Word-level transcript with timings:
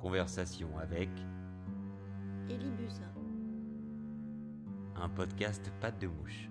Conversation 0.00 0.68
avec 0.80 1.10
Élie 2.48 2.70
Buzyn. 2.70 3.02
un 4.96 5.08
podcast 5.10 5.70
Pâte 5.78 6.00
de 6.00 6.06
mouche. 6.06 6.50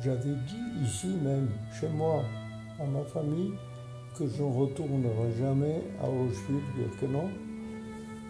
J'avais 0.00 0.34
dit 0.46 0.82
ici 0.82 1.08
même, 1.22 1.50
chez 1.78 1.88
moi, 1.88 2.22
à 2.80 2.86
ma 2.86 3.04
famille, 3.04 3.52
que 4.18 4.26
je 4.26 4.42
ne 4.42 4.50
retournerai 4.50 5.32
jamais 5.38 5.82
à 6.02 6.08
Auschwitz-Birkenau 6.08 7.28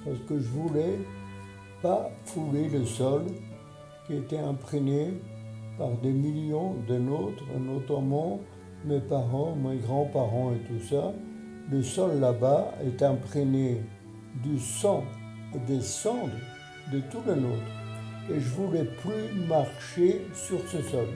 parce 0.04 0.18
que 0.28 0.38
je 0.38 0.48
voulais 0.48 0.98
pas 1.80 2.10
fouler 2.24 2.68
le 2.68 2.84
sol 2.84 3.22
qui 4.06 4.14
était 4.14 4.38
imprégné 4.38 5.20
par 5.78 5.92
des 5.98 6.12
millions 6.12 6.74
de 6.88 6.96
nôtres, 6.98 7.44
notamment 7.58 8.40
mes 8.84 9.00
parents, 9.00 9.54
mes 9.54 9.76
grands-parents 9.76 10.54
et 10.54 10.60
tout 10.66 10.80
ça. 10.80 11.12
Le 11.68 11.82
sol 11.82 12.20
là-bas 12.20 12.74
est 12.84 13.02
imprégné 13.02 13.82
du 14.44 14.58
sang 14.60 15.04
et 15.52 15.58
des 15.58 15.80
cendres 15.80 16.30
de 16.92 17.00
tout 17.00 17.22
le 17.26 17.34
nôtre. 17.34 17.62
Et 18.30 18.38
je 18.38 18.48
voulais 18.50 18.84
plus 18.84 19.32
marcher 19.48 20.20
sur 20.32 20.60
ce 20.68 20.80
sol. 20.82 21.08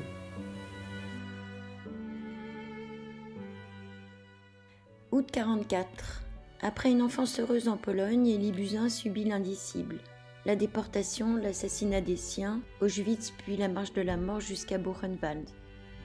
Août 5.12 5.28
44. 5.30 6.24
Après 6.62 6.90
une 6.90 7.02
enfance 7.02 7.38
heureuse 7.38 7.68
en 7.68 7.76
Pologne, 7.76 8.36
Buzyn 8.52 8.88
subit 8.88 9.24
l'indicible. 9.24 9.98
La 10.46 10.56
déportation, 10.56 11.36
l'assassinat 11.36 12.00
des 12.00 12.16
siens, 12.16 12.60
Auschwitz 12.80 13.30
puis 13.30 13.56
la 13.56 13.68
marche 13.68 13.92
de 13.92 14.02
la 14.02 14.16
mort 14.16 14.40
jusqu'à 14.40 14.78
Buchenwald. 14.78 15.48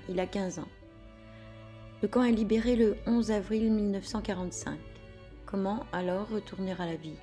Il 0.08 0.20
a 0.20 0.28
15 0.28 0.60
ans. 0.60 0.68
Le 2.06 2.10
camp 2.10 2.24
est 2.24 2.32
libéré 2.32 2.76
le 2.76 2.98
11 3.08 3.32
avril 3.32 3.72
1945. 3.72 4.78
Comment 5.48 5.88
alors 5.92 6.30
retourner 6.30 6.76
à 6.78 6.86
la 6.86 6.96
vie? 6.96 7.18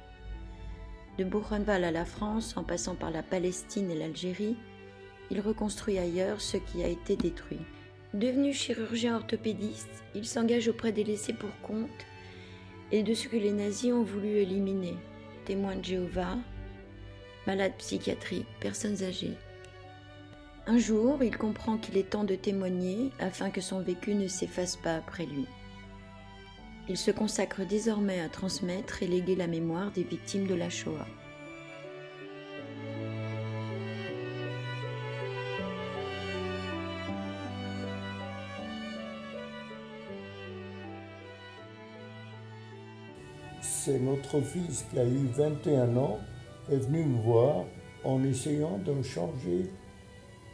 De 1.18 1.22
Buchenwald 1.22 1.84
à 1.84 1.92
la 1.92 2.04
France, 2.04 2.56
en 2.56 2.64
passant 2.64 2.96
par 2.96 3.12
la 3.12 3.22
Palestine 3.22 3.92
et 3.92 3.94
l'Algérie, 3.94 4.56
il 5.30 5.40
reconstruit 5.40 5.98
ailleurs 5.98 6.40
ce 6.40 6.56
qui 6.56 6.82
a 6.82 6.88
été 6.88 7.14
détruit. 7.14 7.60
Devenu 8.12 8.52
chirurgien 8.52 9.14
orthopédiste, 9.14 10.02
il 10.16 10.26
s'engage 10.26 10.66
auprès 10.66 10.90
des 10.90 11.04
laissés 11.04 11.32
pour 11.32 11.56
compte 11.62 12.04
et 12.90 13.04
de 13.04 13.14
ce 13.14 13.28
que 13.28 13.36
les 13.36 13.52
nazis 13.52 13.92
ont 13.92 14.02
voulu 14.02 14.30
éliminer 14.30 14.96
témoins 15.44 15.76
de 15.76 15.84
Jéhovah, 15.84 16.38
malades 17.46 17.78
psychiatriques, 17.78 18.48
personnes 18.58 19.00
âgées. 19.04 19.36
Un 20.66 20.78
jour, 20.78 21.22
il 21.22 21.36
comprend 21.36 21.76
qu'il 21.76 21.96
est 21.96 22.10
temps 22.10 22.24
de 22.24 22.34
témoigner 22.34 23.10
afin 23.18 23.50
que 23.50 23.60
son 23.60 23.80
vécu 23.80 24.14
ne 24.14 24.28
s'efface 24.28 24.76
pas 24.76 24.96
après 24.96 25.26
lui. 25.26 25.46
Il 26.88 26.96
se 26.96 27.10
consacre 27.10 27.64
désormais 27.64 28.20
à 28.20 28.28
transmettre 28.28 29.02
et 29.02 29.06
léguer 29.06 29.36
la 29.36 29.46
mémoire 29.46 29.90
des 29.92 30.04
victimes 30.04 30.46
de 30.46 30.54
la 30.54 30.70
Shoah. 30.70 31.06
c'est 43.84 43.98
notre 43.98 44.40
fils 44.40 44.86
qui 44.90 44.98
a 45.00 45.04
eu 45.04 45.26
21 45.34 45.96
ans 45.96 46.20
est 46.70 46.76
venu 46.76 47.04
me 47.04 47.20
voir 47.20 47.64
en 48.04 48.22
essayant 48.22 48.78
de 48.78 48.92
me 48.92 49.02
changer, 49.02 49.72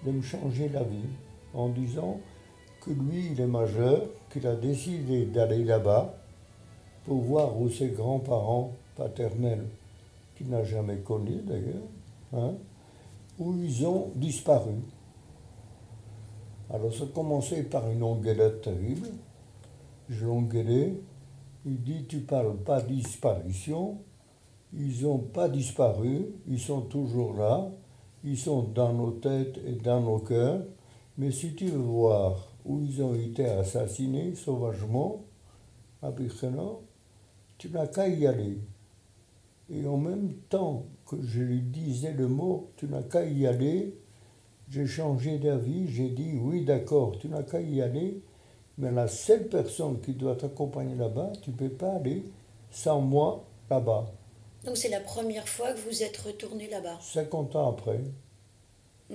de 0.05 0.13
me 0.13 0.23
changer 0.23 0.69
la 0.69 0.83
vie, 0.83 1.09
en 1.55 1.69
disant 1.69 2.21
que 2.81 2.91
lui, 2.91 3.31
il 3.33 3.41
est 3.41 3.47
majeur, 3.47 4.03
qu'il 4.31 4.47
a 4.47 4.55
décidé 4.55 5.27
d'aller 5.27 5.65
là-bas 5.65 6.15
pour 7.05 7.23
voir 7.23 7.59
où 7.61 7.69
ses 7.69 7.89
grands-parents 7.89 8.73
paternels, 8.97 9.67
qu'il 10.37 10.49
n'a 10.49 10.63
jamais 10.65 10.99
connus 10.99 11.42
d'ailleurs, 11.42 11.89
hein, 12.35 12.55
où 13.39 13.55
ils 13.55 13.87
ont 13.87 14.13
disparu. 14.14 14.75
Alors 16.70 16.92
ça 16.92 17.05
a 17.05 17.07
commencé 17.07 17.63
par 17.63 17.89
une 17.91 18.03
engueulade 18.03 18.61
terrible. 18.61 19.08
Je 20.08 20.27
l'engueulais, 20.27 20.95
il 21.64 21.83
dit 21.83 22.05
Tu 22.07 22.19
parles 22.19 22.57
pas 22.57 22.83
disparition. 22.83 23.98
Ils 24.75 25.05
n'ont 25.05 25.19
pas 25.19 25.48
disparu, 25.48 26.27
ils 26.47 26.61
sont 26.61 26.83
toujours 26.83 27.35
là, 27.35 27.70
ils 28.24 28.39
sont 28.39 28.62
dans 28.62 28.92
nos 28.92 29.12
têtes 29.12 29.58
et 29.67 29.73
dans 29.73 30.01
nos 30.01 30.18
cœurs. 30.18 30.62
Mais 31.17 31.30
si 31.30 31.55
tu 31.55 31.67
veux 31.67 31.79
voir 31.79 32.48
où 32.64 32.80
ils 32.80 33.02
ont 33.02 33.14
été 33.14 33.45
assassinés 33.46 34.34
sauvagement, 34.34 35.24
à 36.02 36.12
tu 37.58 37.70
n'as 37.70 37.86
qu'à 37.89 38.08
y 38.08 38.27
aller. 38.27 38.58
Et 39.70 39.86
en 39.86 39.96
même 39.96 40.33
temps 40.48 40.86
que 41.07 41.20
je 41.20 41.40
lui 41.40 41.61
disais 41.61 42.12
le 42.12 42.28
mot 42.28 42.70
Tu 42.77 42.86
n'as 42.86 43.02
qu'à 43.02 43.24
y 43.24 43.46
aller, 43.46 43.98
j'ai 44.70 44.86
changé 44.86 45.39
d'avis, 45.39 45.89
j'ai 45.89 46.11
dit 46.11 46.39
Oui, 46.40 46.64
d'accord, 46.64 47.18
tu 47.18 47.28
n'as 47.28 47.42
qu'à 47.42 47.61
y 47.61 47.83
aller. 47.83 48.23
Mais 48.78 48.92
la 48.92 49.08
seule 49.08 49.48
personne 49.48 50.01
qui 50.01 50.12
doit 50.12 50.36
t'accompagner 50.36 50.95
là-bas, 50.95 51.33
tu 51.42 51.51
ne 51.51 51.57
peux 51.57 51.68
pas 51.68 51.95
aller 51.95 52.23
sans 52.70 53.01
moi 53.01 53.45
là-bas. 53.68 54.07
Donc 54.68 54.77
c'est 54.77 54.90
la 54.90 55.01
première 55.01 55.48
fois 55.48 55.73
que 55.73 55.79
vous 55.89 56.02
êtes 56.02 56.18
retourné 56.18 56.68
là-bas 56.68 56.98
50 57.01 57.56
ans 57.56 57.70
après. 57.70 58.01
Mm. 59.08 59.14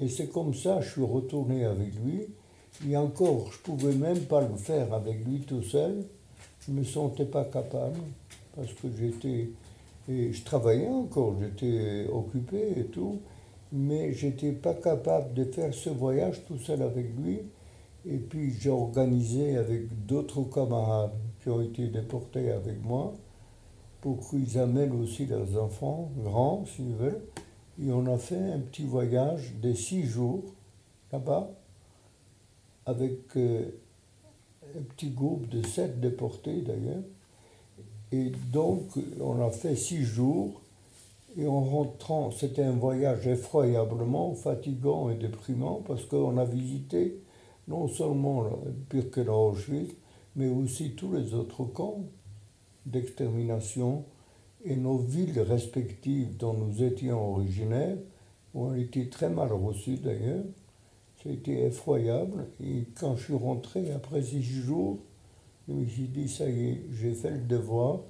Et 0.00 0.08
c'est 0.08 0.26
comme 0.26 0.54
ça 0.54 0.78
que 0.78 0.84
je 0.84 0.90
suis 0.90 1.04
retourné 1.04 1.64
avec 1.64 1.94
lui. 2.04 2.26
Et 2.88 2.96
encore, 2.96 3.52
je 3.52 3.58
ne 3.58 3.62
pouvais 3.62 3.94
même 3.94 4.18
pas 4.24 4.40
le 4.40 4.56
faire 4.56 4.92
avec 4.92 5.24
lui 5.24 5.42
tout 5.42 5.62
seul. 5.62 6.04
Je 6.66 6.72
ne 6.72 6.80
me 6.80 6.84
sentais 6.84 7.26
pas 7.26 7.44
capable 7.44 8.00
parce 8.56 8.72
que 8.72 8.88
j'étais. 8.98 9.50
Et 10.08 10.32
je 10.32 10.42
travaillais 10.42 10.88
encore, 10.88 11.36
j'étais 11.40 12.08
occupé 12.12 12.72
et 12.76 12.86
tout. 12.86 13.20
Mais 13.70 14.12
j'étais 14.12 14.50
pas 14.50 14.74
capable 14.74 15.32
de 15.32 15.44
faire 15.44 15.72
ce 15.72 15.90
voyage 15.90 16.44
tout 16.48 16.58
seul 16.58 16.82
avec 16.82 17.06
lui. 17.22 17.38
Et 18.04 18.16
puis 18.16 18.52
j'ai 18.58 18.70
organisé 18.70 19.56
avec 19.58 20.06
d'autres 20.06 20.42
camarades 20.42 21.14
qui 21.40 21.50
ont 21.50 21.62
été 21.62 21.86
déportés 21.86 22.50
avec 22.50 22.82
moi 22.82 23.14
pour 24.02 24.28
qu'ils 24.28 24.58
amènent 24.58 25.00
aussi 25.00 25.26
leurs 25.26 25.62
enfants, 25.62 26.10
grands 26.18 26.66
s'ils 26.66 26.94
veulent. 26.94 27.22
Et 27.82 27.90
on 27.90 28.04
a 28.12 28.18
fait 28.18 28.52
un 28.52 28.58
petit 28.58 28.84
voyage 28.84 29.54
de 29.62 29.72
six 29.72 30.04
jours 30.04 30.42
là-bas 31.12 31.50
avec 32.84 33.36
euh, 33.36 33.70
un 34.76 34.82
petit 34.82 35.10
groupe 35.10 35.48
de 35.48 35.62
sept 35.62 36.00
déportés 36.00 36.60
d'ailleurs. 36.60 37.04
Et 38.10 38.32
donc 38.52 38.82
on 39.20 39.40
a 39.40 39.50
fait 39.50 39.76
six 39.76 40.02
jours 40.02 40.60
et 41.38 41.46
en 41.46 41.62
rentrant, 41.62 42.30
c'était 42.30 42.64
un 42.64 42.72
voyage 42.72 43.26
effroyablement 43.26 44.34
fatigant 44.34 45.08
et 45.08 45.14
déprimant 45.14 45.80
parce 45.86 46.04
qu'on 46.04 46.36
a 46.36 46.44
visité 46.44 47.22
non 47.68 47.88
seulement 47.88 48.50
Birkenau 48.90 49.50
Auschwitz, 49.50 49.94
mais 50.36 50.48
aussi 50.48 50.90
tous 50.90 51.12
les 51.12 51.32
autres 51.32 51.64
camps 51.64 52.00
d'extermination 52.86 54.04
et 54.64 54.76
nos 54.76 54.98
villes 54.98 55.40
respectives 55.40 56.36
dont 56.36 56.54
nous 56.54 56.82
étions 56.82 57.34
originaires, 57.34 57.96
où 58.54 58.66
on 58.66 58.74
était 58.74 59.08
très 59.08 59.28
mal 59.28 59.52
reçus 59.52 59.96
d'ailleurs. 59.96 60.44
C'était 61.22 61.66
effroyable. 61.66 62.46
Et 62.62 62.86
quand 62.98 63.16
je 63.16 63.24
suis 63.24 63.34
rentré 63.34 63.92
après 63.92 64.22
six 64.22 64.42
jours, 64.42 64.98
je 65.68 65.74
me 65.74 65.86
suis 65.86 66.08
dit, 66.08 66.28
ça 66.28 66.48
y 66.48 66.70
est, 66.70 66.82
j'ai 66.92 67.14
fait 67.14 67.30
le 67.30 67.40
devoir, 67.40 68.00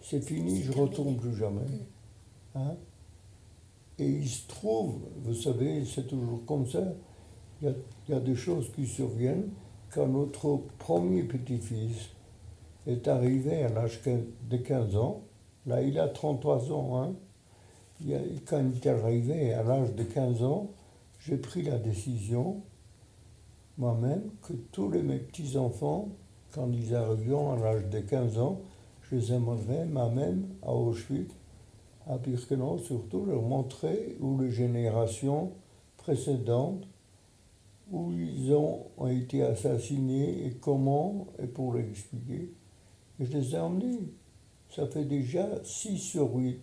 c'est 0.00 0.24
fini, 0.24 0.62
je 0.62 0.72
ne 0.72 0.76
retourne 0.76 1.16
plus 1.16 1.34
jamais. 1.36 1.66
Hein? 2.54 2.74
Et 3.98 4.08
il 4.08 4.28
se 4.28 4.46
trouve, 4.46 5.00
vous 5.22 5.34
savez, 5.34 5.84
c'est 5.84 6.06
toujours 6.06 6.44
comme 6.46 6.66
ça, 6.66 6.82
il 7.60 7.68
y, 7.68 7.70
a, 7.70 7.74
il 8.08 8.14
y 8.14 8.16
a 8.16 8.20
des 8.20 8.36
choses 8.36 8.70
qui 8.74 8.86
surviennent 8.86 9.50
quand 9.90 10.06
notre 10.06 10.60
premier 10.78 11.24
petit-fils 11.24 12.10
est 12.90 13.08
arrivé 13.08 13.62
à 13.64 13.68
l'âge 13.68 14.00
de 14.02 14.56
15 14.56 14.96
ans. 14.96 15.22
Là, 15.66 15.82
il 15.82 15.98
a 15.98 16.08
33 16.08 16.72
ans. 16.72 17.02
Hein. 17.02 17.14
Quand 18.46 18.60
il 18.60 18.76
est 18.76 18.86
arrivé 18.86 19.52
à 19.52 19.62
l'âge 19.62 19.94
de 19.94 20.04
15 20.04 20.42
ans, 20.42 20.70
j'ai 21.20 21.36
pris 21.36 21.62
la 21.62 21.78
décision, 21.78 22.62
moi-même, 23.76 24.30
que 24.42 24.52
tous 24.72 24.90
les, 24.90 25.02
mes 25.02 25.18
petits-enfants, 25.18 26.08
quand 26.52 26.70
ils 26.72 26.94
arriveront 26.94 27.52
à 27.52 27.56
l'âge 27.56 27.86
de 27.90 28.00
15 28.00 28.38
ans, 28.38 28.60
je 29.02 29.16
les 29.16 29.32
aimerais 29.32 29.84
moi-même 29.86 30.46
à 30.62 30.72
Auschwitz, 30.72 31.32
à 32.06 32.16
Birkenau 32.18 32.78
surtout, 32.78 33.26
leur 33.26 33.42
montrer 33.42 34.16
où 34.20 34.40
les 34.40 34.50
générations 34.50 35.52
précédentes 35.96 36.86
où 37.90 38.12
ils 38.12 38.52
ont, 38.52 38.86
ont 38.96 39.08
été 39.08 39.42
assassinés 39.42 40.46
et 40.46 40.52
comment, 40.60 41.26
et 41.42 41.46
pour 41.46 41.74
l'expliquer. 41.74 42.52
Je 43.20 43.26
les 43.26 43.54
ai 43.54 43.58
emmenés. 43.58 44.00
Ça 44.74 44.86
fait 44.86 45.04
déjà 45.04 45.46
6 45.64 45.98
sur 45.98 46.34
8 46.34 46.60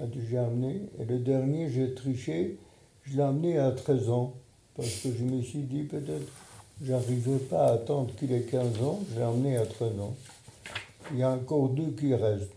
a 0.00 0.06
déjà 0.06 0.46
amené. 0.46 0.88
Et 0.98 1.04
le 1.04 1.18
dernier, 1.18 1.68
j'ai 1.68 1.94
triché, 1.94 2.58
je 3.02 3.16
l'ai 3.16 3.22
amené 3.22 3.58
à 3.58 3.70
13 3.72 4.10
ans. 4.10 4.34
Parce 4.74 5.00
que 5.00 5.12
je 5.12 5.24
me 5.24 5.42
suis 5.42 5.62
dit, 5.62 5.82
peut-être, 5.82 6.26
j'arrivais 6.82 7.38
pas 7.38 7.66
à 7.66 7.72
attendre 7.74 8.14
qu'il 8.14 8.32
ait 8.32 8.42
15 8.42 8.82
ans, 8.82 9.00
je 9.10 9.16
l'ai 9.16 9.24
amené 9.24 9.56
à 9.56 9.66
13 9.66 10.00
ans. 10.00 10.14
Il 11.10 11.18
y 11.18 11.22
a 11.22 11.30
encore 11.30 11.68
deux 11.68 11.90
qui 11.90 12.14
restent. 12.14 12.52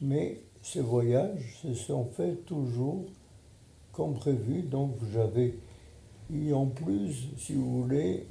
Mais 0.00 0.40
ces 0.62 0.80
voyages 0.80 1.58
se 1.62 1.74
sont 1.74 2.04
faits 2.16 2.46
toujours 2.46 3.04
comme 3.92 4.14
prévu. 4.14 4.62
Donc 4.62 4.92
j'avais 5.12 5.54
et 6.34 6.52
en 6.52 6.66
plus, 6.66 7.28
si 7.38 7.54
vous 7.54 7.82
voulez, 7.82 8.26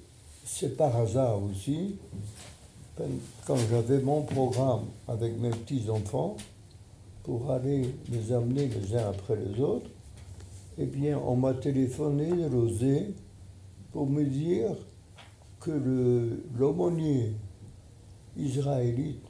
c'est 0.45 0.77
par 0.77 0.95
hasard 0.95 1.41
aussi, 1.41 1.95
quand 3.45 3.57
j'avais 3.69 3.99
mon 3.99 4.23
programme 4.23 4.85
avec 5.07 5.39
mes 5.39 5.49
petits-enfants, 5.49 6.37
pour 7.23 7.51
aller 7.51 7.93
les 8.09 8.31
amener 8.31 8.67
les 8.67 8.95
uns 8.95 9.09
après 9.09 9.35
les 9.35 9.59
autres, 9.61 9.89
eh 10.77 10.85
bien, 10.85 11.19
on 11.19 11.35
m'a 11.35 11.53
téléphoné 11.53 12.31
de 12.31 12.47
Rosé 12.47 13.13
pour 13.91 14.07
me 14.07 14.23
dire 14.23 14.75
que 15.59 16.39
l'aumônier 16.57 17.33
israélite 18.37 19.25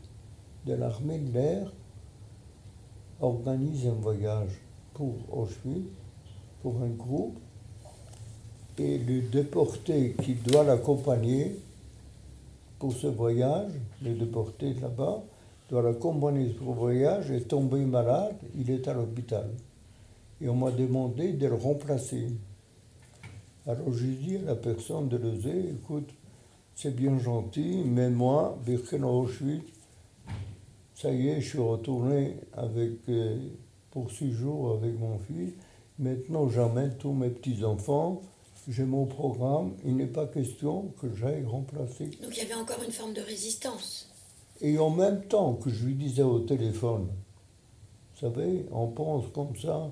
de 0.65 0.73
l'armée 0.73 1.19
de 1.19 1.33
l'air 1.33 1.73
organise 3.21 3.87
un 3.87 3.93
voyage 3.93 4.61
pour 4.93 5.15
Auschwitz, 5.31 5.87
pour 6.61 6.81
un 6.81 6.89
groupe, 6.89 7.39
et 8.77 8.99
le 8.99 9.21
déporté 9.21 10.15
qui 10.21 10.35
doit 10.35 10.63
l'accompagner 10.63 11.57
pour 12.79 12.93
ce 12.93 13.07
voyage, 13.07 13.71
le 14.03 14.13
déporté 14.13 14.73
là-bas, 14.75 15.23
doit 15.69 15.81
l'accompagner 15.81 16.49
pour 16.49 16.75
ce 16.75 16.79
voyage, 16.79 17.31
est 17.31 17.47
tombé 17.47 17.79
malade, 17.85 18.35
il 18.55 18.69
est 18.71 18.87
à 18.87 18.93
l'hôpital. 18.93 19.49
Et 20.39 20.47
on 20.49 20.55
m'a 20.55 20.71
demandé 20.71 21.33
de 21.33 21.47
le 21.47 21.55
remplacer. 21.55 22.27
Alors 23.65 23.91
j'ai 23.93 24.13
dit 24.13 24.37
à 24.37 24.41
la 24.41 24.55
personne 24.55 25.09
de 25.09 25.17
l'oser, 25.17 25.71
écoute, 25.71 26.09
c'est 26.75 26.95
bien 26.95 27.17
gentil, 27.17 27.83
mais 27.85 28.09
moi, 28.09 28.57
Birkenau 28.65 29.23
Auschwitz, 29.23 29.63
ça 30.93 31.11
y 31.11 31.29
est, 31.29 31.41
je 31.41 31.49
suis 31.49 31.59
retourné 31.59 32.37
avec, 32.53 32.93
euh, 33.09 33.37
pour 33.91 34.11
six 34.11 34.31
jours 34.31 34.73
avec 34.73 34.97
mon 34.99 35.17
fils. 35.19 35.53
Maintenant, 35.99 36.47
j'emmène 36.49 36.95
tous 36.97 37.13
mes 37.13 37.29
petits-enfants 37.29 38.21
j'ai 38.67 38.83
mon 38.83 39.05
programme, 39.05 39.73
il 39.85 39.95
n'est 39.95 40.07
pas 40.07 40.27
question 40.27 40.93
que 40.99 41.13
j'aille 41.15 41.45
remplacer. 41.45 42.05
Donc 42.21 42.31
il 42.31 42.37
y 42.37 42.41
avait 42.41 42.53
encore 42.53 42.83
une 42.83 42.91
forme 42.91 43.13
de 43.13 43.21
résistance. 43.21 44.09
Et 44.59 44.77
en 44.77 44.89
même 44.89 45.23
temps 45.23 45.53
que 45.53 45.69
je 45.69 45.85
lui 45.85 45.93
disais 45.93 46.23
au 46.23 46.39
téléphone, 46.39 47.07
vous 48.13 48.19
savez, 48.19 48.65
on 48.71 48.87
pense 48.87 49.25
comme 49.33 49.55
ça, 49.55 49.91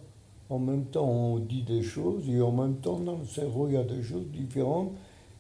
en 0.50 0.60
même 0.60 0.86
temps 0.86 1.10
on 1.10 1.40
dit 1.40 1.64
des 1.64 1.84
choses, 1.84 2.28
et 2.30 2.42
en 2.42 2.52
même 2.52 2.78
temps 2.78 3.00
dans 3.00 3.18
le 3.18 3.26
cerveau 3.26 3.68
il 3.68 3.76
y 3.76 3.78
a 3.78 3.84
des 3.84 4.04
choses 4.04 4.28
différentes, 4.28 4.92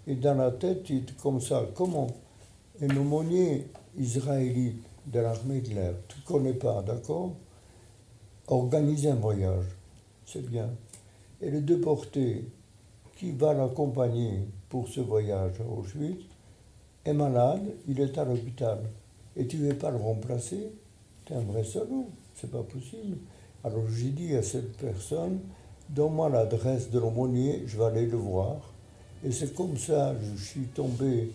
et 0.07 0.15
dans 0.15 0.35
la 0.35 0.51
tête 0.51 0.89
il 0.89 0.97
est 0.97 1.17
comme 1.21 1.41
ça. 1.41 1.67
Comment 1.73 2.07
un 2.81 2.95
aumônier 2.95 3.67
israélite 3.97 4.81
de 5.07 5.19
l'armée 5.19 5.61
de 5.61 5.73
l'air, 5.73 5.93
tu 6.07 6.19
ne 6.19 6.25
connais 6.25 6.53
pas, 6.53 6.81
d'accord? 6.81 7.31
Organiser 8.47 9.09
un 9.09 9.15
voyage, 9.15 9.65
c'est 10.25 10.45
bien. 10.45 10.69
Et 11.41 11.49
le 11.49 11.61
déporté, 11.61 12.45
qui 13.15 13.31
va 13.31 13.53
l'accompagner 13.53 14.39
pour 14.69 14.87
ce 14.87 14.99
voyage 14.99 15.53
à 15.61 15.63
Auschwitz 15.63 16.23
est 17.05 17.13
malade, 17.13 17.63
il 17.87 17.99
est 17.99 18.17
à 18.17 18.25
l'hôpital. 18.25 18.79
Et 19.37 19.47
tu 19.47 19.57
ne 19.57 19.69
veux 19.69 19.77
pas 19.77 19.91
le 19.91 19.97
remplacer? 19.97 20.71
Tu 21.25 21.33
es 21.33 21.35
un 21.35 21.41
vrai 21.41 21.63
salaud, 21.63 22.07
c'est 22.33 22.51
pas 22.51 22.63
possible. 22.63 23.17
Alors 23.63 23.87
j'ai 23.89 24.09
dit 24.09 24.35
à 24.35 24.43
cette 24.43 24.77
personne, 24.77 25.39
donne-moi 25.89 26.29
l'adresse 26.29 26.89
de 26.89 26.99
l'aumônier, 26.99 27.63
je 27.65 27.77
vais 27.77 27.85
aller 27.85 28.05
le 28.05 28.17
voir. 28.17 28.57
Et 29.23 29.31
c'est 29.31 29.55
comme 29.55 29.77
ça, 29.77 30.13
je 30.19 30.43
suis 30.43 30.67
tombé, 30.67 31.31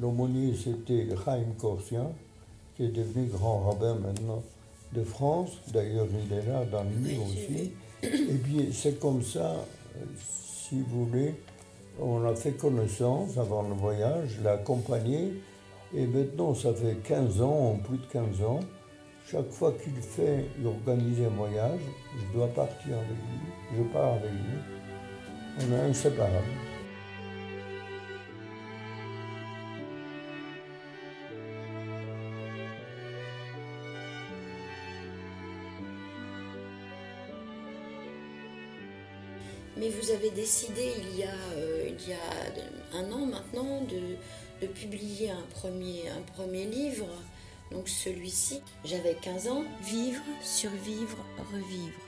l'aumônier 0.00 0.54
c'était 0.54 1.06
Chaim 1.24 1.52
Korsian, 1.58 2.12
qui 2.76 2.84
est 2.84 2.88
devenu 2.88 3.26
grand 3.26 3.60
rabbin 3.60 3.96
maintenant 3.96 4.42
de 4.92 5.02
France, 5.02 5.50
d'ailleurs 5.72 6.06
il 6.10 6.32
est 6.32 6.46
là 6.46 6.64
dans 6.64 6.84
le 6.84 6.90
mur 6.90 7.22
aussi. 7.22 7.72
Et 8.02 8.34
bien 8.34 8.66
c'est 8.72 8.98
comme 8.98 9.22
ça, 9.22 9.56
si 10.74 10.82
voulez, 10.88 11.34
on 12.00 12.24
a 12.24 12.34
fait 12.34 12.52
connaissance 12.52 13.38
avant 13.38 13.62
le 13.62 13.74
voyage, 13.74 14.40
l'ai 14.42 14.48
accompagné, 14.48 15.34
et 15.94 16.06
maintenant 16.06 16.54
ça 16.54 16.74
fait 16.74 16.96
15 17.04 17.42
ans, 17.42 17.78
plus 17.86 17.98
de 17.98 18.06
15 18.06 18.42
ans, 18.42 18.60
chaque 19.30 19.50
fois 19.50 19.72
qu'il 19.72 19.94
fait 20.02 20.46
organiser 20.64 21.26
un 21.26 21.36
voyage, 21.36 21.80
je 22.18 22.36
dois 22.36 22.48
partir 22.48 22.96
avec 22.96 23.08
lui, 23.08 23.76
je 23.78 23.82
pars 23.92 24.14
avec 24.14 24.30
lui, 24.30 24.58
on 25.60 25.72
est 25.72 25.90
inséparables. 25.90 26.73
Mais 39.84 39.90
vous 39.90 40.10
avez 40.12 40.30
décidé 40.30 40.92
il 40.96 41.18
y 41.18 41.24
a, 41.24 41.34
euh, 41.56 41.90
il 41.90 42.08
y 42.08 42.14
a 42.14 42.98
un 42.98 43.12
an 43.12 43.26
maintenant 43.26 43.82
de, 43.82 44.16
de, 44.62 44.66
publier 44.66 45.28
un 45.28 45.42
premier, 45.50 46.08
un 46.08 46.22
premier 46.22 46.64
livre, 46.64 47.06
donc 47.70 47.86
celui-ci. 47.90 48.62
J'avais 48.86 49.14
15 49.14 49.48
ans, 49.48 49.62
Vivre, 49.82 50.22
survivre, 50.42 51.18
revivre. 51.52 52.00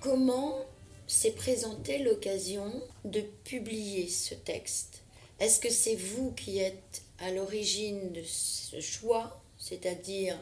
Comment 0.00 0.58
s'est 1.06 1.34
présentée 1.34 1.98
l'occasion 1.98 2.72
de 3.04 3.20
publier 3.20 4.08
ce 4.08 4.34
texte? 4.34 5.04
Est-ce 5.38 5.60
que 5.60 5.70
c'est 5.70 5.94
vous 5.94 6.32
qui 6.32 6.58
êtes 6.58 7.02
à 7.20 7.30
l'origine 7.30 8.10
de 8.10 8.22
ce 8.26 8.80
choix, 8.80 9.40
c'est-à-dire 9.58 10.36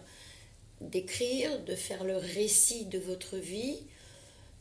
d'écrire, 0.80 1.62
de 1.64 1.74
faire 1.74 2.04
le 2.04 2.16
récit 2.16 2.86
de 2.86 2.98
votre 2.98 3.36
vie? 3.36 3.84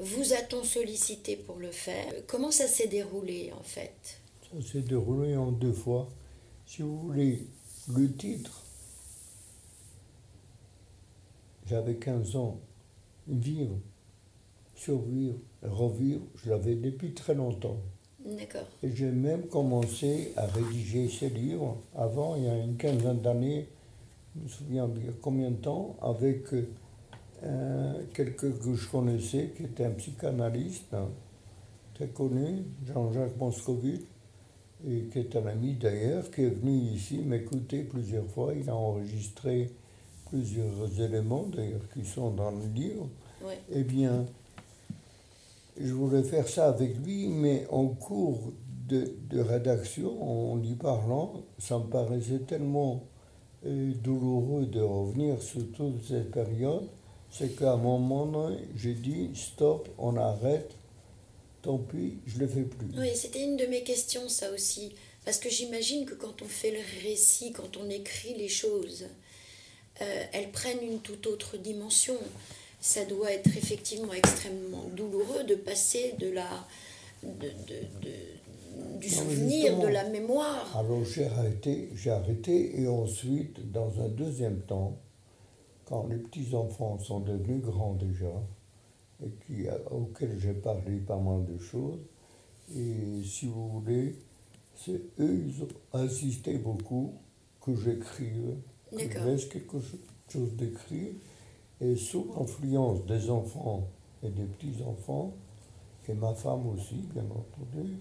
Vous 0.01 0.33
a-t-on 0.33 0.63
sollicité 0.63 1.36
pour 1.36 1.57
le 1.57 1.71
faire? 1.71 2.12
Comment 2.27 2.51
ça 2.51 2.68
s'est 2.68 2.88
déroulé 2.88 3.51
en 3.57 3.63
fait? 3.63 4.19
Ça 4.51 4.62
s'est 4.71 4.81
déroulé 4.81 5.38
en 5.38 5.51
deux 5.51 5.74
fois. 5.74 6.09
Si 6.65 6.81
vous 6.81 6.98
voulez, 6.98 7.45
le 7.94 8.12
titre, 8.12 8.63
j'avais 11.68 11.95
15 11.95 12.36
ans, 12.36 12.59
vivre, 13.27 13.77
survivre, 14.75 15.38
revivre, 15.62 16.24
je 16.36 16.50
l'avais 16.50 16.75
depuis 16.75 17.13
très 17.13 17.36
longtemps. 17.36 17.77
D'accord. 18.25 18.68
Et 18.81 18.95
j'ai 18.95 19.12
même 19.12 19.48
commencé 19.48 20.33
à 20.36 20.48
rédiger 20.48 21.09
ces 21.09 21.29
livres 21.29 21.77
avant, 21.96 22.36
il 22.36 22.46
y 22.46 22.50
a 22.50 22.58
une 22.58 22.75
quinzaine 22.75 23.22
d'années, 23.22 23.67
je 24.36 24.41
me 24.41 24.48
souviens 24.48 24.88
bien 24.88 25.12
combien 25.22 25.51
de 25.51 25.58
temps, 25.58 25.96
avec 26.01 26.46
euh, 27.43 28.03
quelqu'un 28.13 28.51
que 28.51 28.74
je 28.74 28.89
connaissais, 28.89 29.51
qui 29.55 29.63
était 29.63 29.86
un 29.86 29.91
psychanalyste 29.91 30.93
hein, 30.93 31.10
très 31.95 32.07
connu, 32.07 32.63
Jean-Jacques 32.86 33.38
Moscovitch, 33.38 34.01
et 34.88 35.03
qui 35.12 35.19
est 35.19 35.36
un 35.36 35.45
ami 35.48 35.74
d'ailleurs, 35.74 36.29
qui 36.31 36.43
est 36.43 36.50
venu 36.50 36.71
ici 36.71 37.19
m'écouter 37.19 37.83
plusieurs 37.83 38.27
fois. 38.27 38.53
Il 38.53 38.69
a 38.69 38.75
enregistré 38.75 39.71
plusieurs 40.29 41.00
éléments 41.00 41.45
d'ailleurs 41.53 41.88
qui 41.93 42.05
sont 42.05 42.31
dans 42.31 42.51
le 42.51 42.65
livre. 42.74 43.07
Eh 43.71 43.83
bien, 43.83 44.25
je 45.79 45.93
voulais 45.93 46.24
faire 46.24 46.48
ça 46.48 46.69
avec 46.69 46.98
lui, 47.03 47.27
mais 47.27 47.65
en 47.69 47.88
cours 47.88 48.53
de, 48.88 49.13
de 49.29 49.39
rédaction, 49.39 50.51
en 50.53 50.62
y 50.62 50.75
parlant, 50.75 51.33
ça 51.57 51.79
me 51.79 51.86
paraissait 51.86 52.39
tellement 52.39 53.03
euh, 53.65 53.93
douloureux 54.03 54.65
de 54.65 54.81
revenir 54.81 55.41
sur 55.41 55.71
toute 55.71 56.03
cette 56.03 56.31
période 56.31 56.88
c'est 57.32 57.56
qu'à 57.56 57.72
un 57.72 57.78
moment 57.78 58.26
donné, 58.26 58.58
j'ai 58.76 58.94
dit 58.94 59.30
stop, 59.34 59.90
on 59.98 60.18
arrête, 60.18 60.72
tant 61.62 61.78
pis, 61.78 62.18
je 62.28 62.36
ne 62.36 62.40
le 62.42 62.48
fais 62.48 62.64
plus. 62.64 62.88
Oui, 62.98 63.10
c'était 63.16 63.44
une 63.44 63.58
de 63.58 63.66
mes 63.66 63.84
questions, 63.84 64.28
ça 64.28 64.52
aussi. 64.52 64.94
Parce 65.24 65.38
que 65.38 65.50
j'imagine 65.50 66.06
que 66.06 66.14
quand 66.14 66.42
on 66.42 66.46
fait 66.46 66.72
le 66.72 67.08
récit, 67.08 67.52
quand 67.52 67.78
on 67.78 67.90
écrit 67.90 68.34
les 68.36 68.50
choses, 68.50 69.06
euh, 70.02 70.24
elles 70.34 70.52
prennent 70.52 70.84
une 70.84 71.00
toute 71.00 71.26
autre 71.28 71.58
dimension. 71.58 72.18
Ça 72.80 73.06
doit 73.06 73.32
être 73.32 73.56
effectivement 73.56 74.14
extrêmement 74.14 74.90
douloureux 74.96 75.44
de 75.44 75.56
passer 75.56 76.16
de 76.20 76.32
la, 76.32 76.50
de, 77.24 77.48
de, 77.48 79.00
du 79.00 79.10
souvenir, 79.10 79.78
de 79.78 79.88
la 79.88 80.04
mémoire. 80.10 80.76
Alors 80.76 81.06
j'ai 81.06 81.28
arrêté, 81.28 81.90
j'ai 81.96 82.10
arrêté 82.10 82.82
et 82.82 82.88
ensuite, 82.88 83.72
dans 83.72 84.02
un 84.04 84.10
deuxième 84.10 84.62
temps, 84.62 84.98
quand 85.91 86.07
les 86.07 86.19
petits-enfants 86.19 86.98
sont 87.00 87.19
devenus 87.19 87.62
grands 87.62 87.95
déjà, 87.95 88.31
et 89.21 89.29
qui, 89.45 89.65
auxquels 89.91 90.39
j'ai 90.39 90.53
parlé 90.53 91.00
pas 91.00 91.17
mal 91.17 91.45
de 91.45 91.57
choses, 91.57 92.00
et 92.74 93.21
si 93.25 93.48
vous 93.48 93.67
voulez, 93.67 94.15
c'est 94.74 95.01
eux, 95.19 95.43
ils 95.45 95.62
ont 95.62 95.67
insisté 95.91 96.57
beaucoup 96.57 97.12
que 97.60 97.75
j'écrive, 97.75 98.55
que 98.89 99.00
je 99.00 99.19
laisse 99.19 99.45
quelque 99.48 99.79
chose 100.29 100.55
d'écrit, 100.55 101.17
et 101.81 101.98
sous 101.98 102.25
l'influence 102.38 103.05
des 103.05 103.29
enfants 103.29 103.86
et 104.24 104.29
des 104.29 104.45
petits-enfants, 104.45 105.33
et 106.07 106.13
ma 106.13 106.33
femme 106.33 106.67
aussi, 106.69 107.03
bien 107.13 107.25
entendu, 107.25 107.98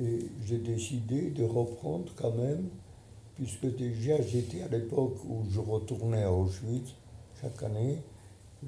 et 0.00 0.20
j'ai 0.46 0.58
décidé 0.58 1.30
de 1.30 1.42
reprendre 1.42 2.12
quand 2.14 2.32
même 2.34 2.68
puisque 3.34 3.66
déjà 3.76 4.20
j'étais 4.20 4.62
à 4.62 4.68
l'époque 4.68 5.16
où 5.28 5.44
je 5.48 5.60
retournais 5.60 6.24
à 6.24 6.32
Auschwitz 6.32 6.94
chaque 7.40 7.62
année, 7.62 8.02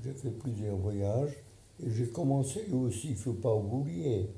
j'ai 0.03 0.13
fait 0.13 0.31
plusieurs 0.31 0.77
voyages, 0.77 1.37
et 1.83 1.91
j'ai 1.91 2.09
commencé 2.09 2.71
aussi, 2.73 3.09
il 3.09 3.13
ne 3.13 3.17
faut 3.17 3.33
pas 3.33 3.55
oublier, 3.55 4.31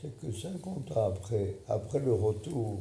c'est 0.00 0.14
que 0.18 0.30
50 0.30 0.96
ans 0.96 1.08
après, 1.08 1.58
après 1.68 2.00
le 2.00 2.12
retour 2.12 2.80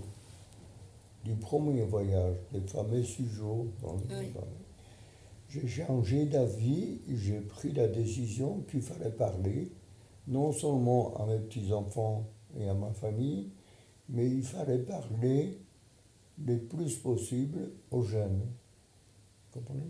du 1.23 1.33
premier 1.35 1.83
voyage, 1.83 2.35
des 2.51 2.61
fameux 2.61 3.03
le 3.03 3.99
Oui. 4.09 4.33
j'ai 5.49 5.67
changé 5.67 6.25
d'avis, 6.25 6.99
j'ai 7.07 7.39
pris 7.39 7.71
la 7.71 7.87
décision 7.87 8.63
qu'il 8.69 8.81
fallait 8.81 9.11
parler, 9.11 9.71
non 10.27 10.51
seulement 10.51 11.15
à 11.15 11.25
mes 11.25 11.39
petits-enfants 11.39 12.27
et 12.59 12.67
à 12.67 12.73
ma 12.73 12.91
famille, 12.91 13.51
mais 14.09 14.27
il 14.27 14.43
fallait 14.43 14.79
parler 14.79 15.59
le 16.43 16.59
plus 16.59 16.97
possible 16.97 17.71
aux 17.91 18.03
jeunes. 18.03 18.41
Vous 19.53 19.59
comprenez? 19.59 19.89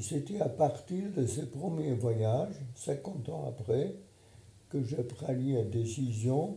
C'était 0.00 0.40
à 0.40 0.48
partir 0.48 1.10
de 1.16 1.26
ce 1.26 1.42
premier 1.42 1.92
voyage, 1.94 2.54
50 2.76 3.28
ans 3.28 3.44
après, 3.48 3.94
que 4.68 4.82
j'ai 4.82 5.02
pris 5.02 5.52
la 5.52 5.64
décision 5.64 6.56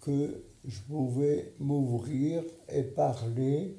que 0.00 0.42
je 0.66 0.80
pouvais 0.88 1.52
m'ouvrir 1.58 2.42
et 2.68 2.82
parler 2.82 3.76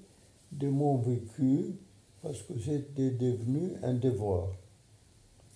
de 0.52 0.68
mon 0.68 0.98
vécu 0.98 1.76
parce 2.22 2.42
que 2.42 2.54
c'était 2.60 3.12
devenu 3.12 3.74
un 3.84 3.94
devoir. 3.94 4.48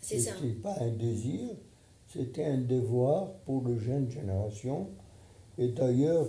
C'est 0.01 0.19
ça. 0.19 0.31
C'était 0.35 0.53
pas 0.53 0.75
un 0.81 0.91
désir, 0.91 1.49
c'était 2.07 2.45
un 2.45 2.59
devoir 2.59 3.31
pour 3.45 3.67
la 3.67 3.77
jeune 3.77 4.09
génération. 4.09 4.87
Et 5.57 5.69
d'ailleurs, 5.69 6.27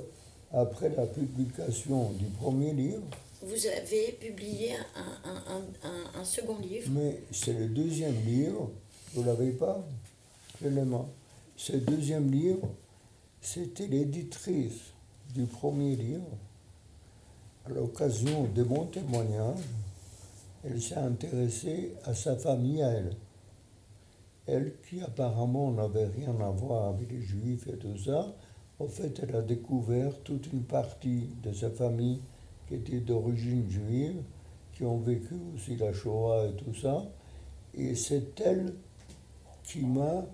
après 0.53 0.88
la 0.91 1.07
publication 1.07 2.11
du 2.12 2.26
premier 2.26 2.73
livre, 2.73 3.03
Vous 3.47 3.67
avez 3.67 4.11
publié 4.21 4.73
un, 4.75 5.31
un- 5.31 6.21
un- 6.21 6.25
second 6.25 6.59
livre. 6.59 6.88
mais 6.91 7.23
c'est 7.31 7.53
le 7.53 7.69
deuxième 7.69 8.17
livre, 8.26 8.71
vous 9.15 9.23
l'avez 9.23 9.53
pas? 9.53 9.87
Moi. 10.61 11.07
Ce 11.57 11.75
deuxième 11.76 12.29
livre, 12.33 12.69
c'était 13.41 13.87
l'éditrice 13.87 14.81
du 15.33 15.45
premier 15.45 15.95
livre. 15.95 16.26
À 17.67 17.69
l'occasion 17.71 18.49
de 18.53 18.62
mon 18.65 18.87
témoignage, 18.87 19.61
elle 20.65 20.83
s'est 20.83 20.97
intéressée 20.97 21.93
à 22.05 22.15
sa 22.15 22.35
famille 22.37 22.83
à 22.83 22.91
elle. 22.91 23.12
Elle 24.49 24.73
qui 24.88 25.00
apparemment 25.03 25.71
n'avait 25.71 26.07
rien 26.07 26.35
à 26.41 26.50
voir 26.50 26.88
avec 26.95 27.11
les 27.12 27.23
juifs 27.23 27.69
et 27.69 27.76
tout 27.76 27.97
ça, 27.99 28.35
en 28.81 28.88
fait, 28.88 29.21
elle 29.23 29.37
a 29.37 29.43
découvert 29.43 30.19
toute 30.25 30.53
une 30.53 30.62
partie 30.65 31.29
de 31.45 31.53
sa 31.53 31.71
famille 31.71 32.21
qui 32.67 32.75
était 32.75 33.01
d'origine 33.01 33.69
juive, 33.69 34.23
qui 34.73 34.85
ont 34.85 34.99
vécu 34.99 35.35
aussi 35.55 35.77
la 35.77 35.93
Shoah 35.93 36.49
et 36.49 36.57
tout 36.57 36.75
ça. 36.75 37.05
Et 37.75 37.95
c'est 37.95 38.41
elle 38.41 38.75
qui 39.63 39.81
m'a 39.81 40.25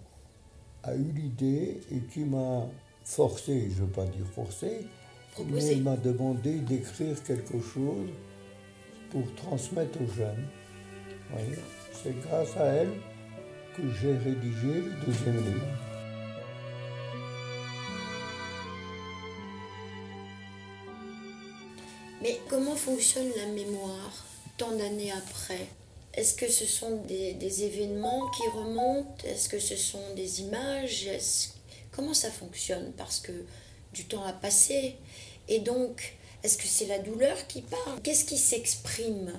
a 0.84 0.94
eu 0.94 1.12
l'idée 1.14 1.80
et 1.92 2.00
qui 2.12 2.24
m'a 2.24 2.66
forcé, 3.04 3.70
je 3.70 3.82
ne 3.82 3.86
veux 3.86 3.92
pas 3.92 4.04
dire 4.06 4.26
forcé, 4.26 4.80
mais 4.80 5.44
Proposé. 5.44 5.72
elle 5.72 5.82
m'a 5.82 5.96
demandé 5.96 6.58
d'écrire 6.58 7.22
quelque 7.22 7.60
chose 7.60 8.10
pour 9.10 9.32
transmettre 9.34 10.00
aux 10.02 10.12
jeunes. 10.12 10.46
C'est 11.92 12.18
grâce 12.20 12.56
à 12.56 12.64
elle 12.66 12.92
que 13.76 13.82
j'ai 14.00 14.16
rédigé 14.16 14.82
le 14.82 15.06
deuxième 15.06 15.36
livre. 15.36 15.91
Mais 22.22 22.40
comment 22.48 22.76
fonctionne 22.76 23.30
la 23.36 23.46
mémoire 23.46 24.24
tant 24.56 24.70
d'années 24.76 25.10
après? 25.10 25.66
Est-ce 26.14 26.34
que 26.34 26.48
ce 26.48 26.66
sont 26.66 27.02
des, 27.08 27.64
événements 27.64 28.30
qui 28.30 28.46
remontent? 28.48 29.26
Est-ce 29.26 29.48
que 29.48 29.58
ce 29.58 29.76
sont 29.76 30.14
des 30.14 30.42
images? 30.42 31.08
Comment 31.90 32.14
ça 32.14 32.30
fonctionne? 32.30 32.92
Parce 32.96 33.18
que 33.18 33.32
du 33.92 34.04
temps 34.04 34.22
a 34.24 34.32
passé. 34.32 34.94
Et 35.48 35.58
donc, 35.58 36.14
est-ce 36.44 36.58
que 36.58 36.66
c'est 36.66 36.86
la 36.86 37.00
douleur 37.00 37.46
qui 37.48 37.62
parle? 37.62 38.00
Qu'est-ce 38.02 38.24
qui 38.24 38.38
s'exprime? 38.38 39.32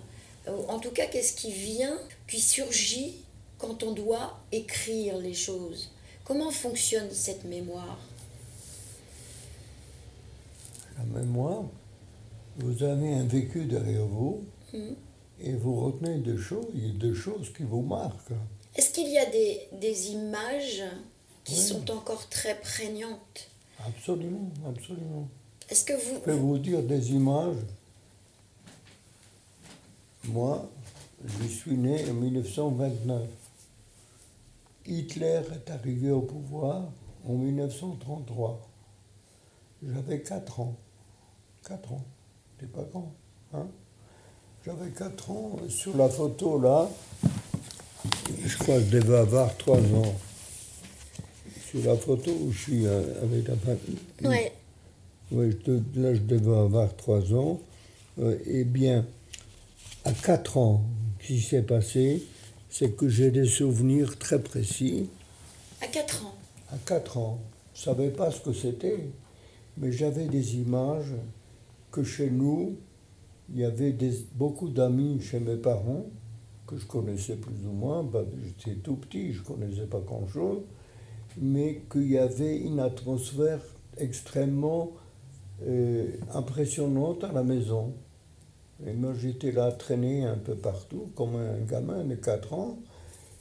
En 0.68 0.80
tout 0.80 0.92
cas, 0.92 1.06
qu'est-ce 1.06 1.34
qui 1.34 1.54
vient, 1.54 1.98
qui 2.28 2.42
surgit 2.42 3.16
quand 3.60 3.84
on 3.84 3.94
doit 3.94 4.38
écrire 4.52 5.18
les 5.20 5.34
choses? 5.34 5.90
Comment 6.26 6.52
fonctionne 6.52 7.12
cette 7.12 7.46
mémoire? 7.46 8.00
La 10.98 11.04
mémoire, 11.22 11.64
vous 12.58 12.84
avez 12.84 13.14
un 13.14 13.24
vécu 13.26 13.66
derrière 13.66 14.06
vous 14.06 14.46
Mhm. 14.74 14.96
et 15.40 15.54
vous 15.54 15.80
retenez 15.80 16.20
des 16.20 16.38
choses, 16.38 16.68
des 16.74 17.14
choses 17.14 17.52
qui 17.54 17.64
vous 17.64 17.82
marquent. 17.82 18.34
Est-ce 18.76 18.92
qu'il 18.92 19.10
y 19.10 19.18
a 19.18 19.26
des, 19.30 19.62
des 19.80 20.12
images 20.12 20.84
qui 21.44 21.54
Oui. 21.56 21.60
sont 21.60 21.92
encore 21.92 22.28
très 22.30 22.60
prégnantes? 22.60 23.50
Absolument, 23.86 24.50
absolument. 24.68 25.28
Est-ce 25.70 25.84
que 25.86 25.94
vous... 25.94 26.16
Je 26.16 26.20
peux 26.20 26.34
vous 26.34 26.58
dire 26.58 26.82
des 26.84 27.12
images. 27.12 27.58
Moi, 30.26 30.70
je 31.26 31.48
suis 31.48 31.78
né 31.78 32.10
en 32.10 32.14
1929. 32.14 33.28
Hitler 34.86 35.42
est 35.54 35.70
arrivé 35.72 36.12
au 36.12 36.22
pouvoir 36.22 36.90
en 37.28 37.34
1933. 37.34 38.62
J'avais 39.86 40.22
4 40.22 40.60
ans. 40.62 40.76
4 41.68 41.94
ans. 41.94 42.04
Pas 42.68 42.84
grand. 42.92 43.14
Hein 43.54 43.68
J'avais 44.66 44.90
4 44.92 45.32
ans. 45.32 45.58
Sur 45.70 45.96
la 45.98 46.10
photo 46.10 46.60
là, 46.60 46.90
je 48.46 48.58
crois 48.58 48.76
que 48.78 48.86
je 48.86 48.90
devais 49.00 49.18
avoir 49.18 49.56
3 49.58 49.78
ans. 49.78 50.16
Sur 51.70 51.84
la 51.86 51.96
photo 51.96 52.32
où 52.32 52.52
je 52.52 52.60
suis 52.60 52.86
euh, 52.86 53.22
avec 53.24 53.48
la 53.48 53.56
famille. 53.56 53.98
Ouais. 54.24 54.52
Oui, 55.32 55.56
te- 55.58 55.82
là, 55.96 56.14
je 56.14 56.20
devais 56.22 56.56
avoir 56.58 56.96
3 56.96 57.34
ans. 57.34 57.60
Euh, 58.20 58.38
eh 58.46 58.64
bien, 58.64 59.06
à 60.06 60.12
4 60.14 60.58
ans, 60.58 60.84
ce 61.22 61.28
qui 61.28 61.42
s'est 61.42 61.64
passé, 61.64 62.24
c'est 62.70 62.96
que 62.96 63.08
j'ai 63.10 63.32
des 63.32 63.48
souvenirs 63.48 64.18
très 64.20 64.40
précis. 64.42 65.10
À 65.82 65.88
4 65.88 66.26
ans. 66.26 66.36
À 66.72 66.78
4 66.86 67.18
ans, 67.18 67.40
je 67.74 67.80
ne 67.82 67.84
savais 67.86 68.10
pas 68.10 68.30
ce 68.32 68.40
que 68.42 68.54
c'était, 68.54 69.08
mais 69.78 69.92
j'avais 69.92 70.26
des 70.26 70.56
images 70.58 71.14
que 71.94 72.04
chez 72.04 72.32
nous, 72.32 72.76
il 73.54 73.60
y 73.60 73.64
avait 73.64 73.96
beaucoup 74.36 74.68
d'amis 74.68 75.22
chez 75.22 75.40
mes 75.40 75.56
parents, 75.56 76.08
que 76.66 76.76
je 76.76 76.88
connaissais 76.88 77.36
plus 77.36 77.68
ou 77.68 77.72
moins, 77.72 78.04
bah, 78.04 78.24
j'étais 78.44 78.80
tout 78.80 78.96
petit, 78.96 79.32
je 79.32 79.42
ne 79.42 79.46
connaissais 79.46 79.86
pas 79.86 80.00
grand-chose, 80.00 80.64
mais 81.38 81.84
qu'il 81.92 82.10
y 82.10 82.18
avait 82.18 82.58
une 82.58 82.80
atmosphère 82.80 83.62
extrêmement 83.98 84.92
euh, 85.68 86.08
impressionnante 86.34 87.24
à 87.24 87.32
la 87.32 87.44
maison. 87.44 87.94
Et 88.88 88.94
moi, 88.94 89.14
j'étais 89.14 89.52
là, 89.52 89.72
traîné 89.72 90.26
un 90.26 90.38
peu 90.38 90.56
partout, 90.56 91.12
comme 91.16 91.36
un 91.36 91.60
gamin 91.60 92.04
de 92.04 92.16
4 92.16 92.54
ans, 92.54 92.80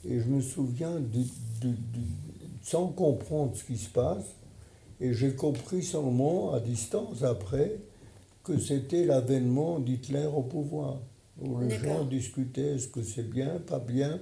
et 0.07 0.19
je 0.19 0.29
me 0.29 0.41
souviens, 0.41 1.01
sans 2.61 2.87
comprendre 2.89 3.55
ce 3.55 3.63
qui 3.63 3.77
se 3.77 3.89
passe, 3.89 4.35
et 5.01 5.11
j'ai 5.11 5.33
compris 5.33 5.81
seulement 5.81 6.53
à 6.53 6.59
distance 6.59 7.23
après 7.23 7.79
que 8.43 8.57
c'était 8.57 9.05
l'avènement 9.05 9.79
d'Hitler 9.79 10.25
au 10.25 10.41
pouvoir, 10.43 10.99
où 11.41 11.59
les 11.59 11.69
gens 11.69 12.03
discutaient 12.05 12.75
est-ce 12.75 12.87
que 12.89 13.01
c'est 13.01 13.29
bien, 13.29 13.59
pas 13.65 13.79
bien. 13.79 14.19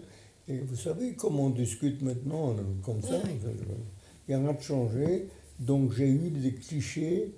Et 0.47 0.59
vous 0.59 0.75
savez 0.75 1.15
comment 1.15 1.45
on 1.45 1.49
discute 1.49 2.01
maintenant, 2.01 2.51
euh, 2.51 2.61
comme 2.83 3.01
ça, 3.01 3.15
il 3.25 4.27
n'y 4.27 4.33
a 4.35 4.39
rien 4.39 4.53
de 4.53 4.61
changé. 4.61 5.27
Donc 5.59 5.93
j'ai 5.93 6.07
eu 6.07 6.29
des 6.29 6.53
clichés 6.53 7.33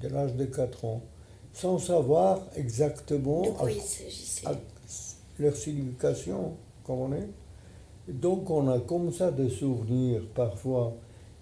de 0.00 0.08
l'âge 0.08 0.34
de 0.34 0.44
4 0.46 0.84
ans, 0.84 1.02
sans 1.52 1.78
savoir 1.78 2.46
exactement 2.56 3.42
De 3.42 3.48
à 3.48 3.52
quoi 3.52 3.70
il 3.70 3.80
s'agissait. 3.80 4.46
à 4.46 4.54
leur 5.38 5.56
signification, 5.56 6.56
comprenez. 6.84 7.26
Donc 8.08 8.50
on 8.50 8.68
a 8.68 8.80
comme 8.80 9.12
ça 9.12 9.30
des 9.30 9.50
souvenirs 9.50 10.22
parfois, 10.34 10.94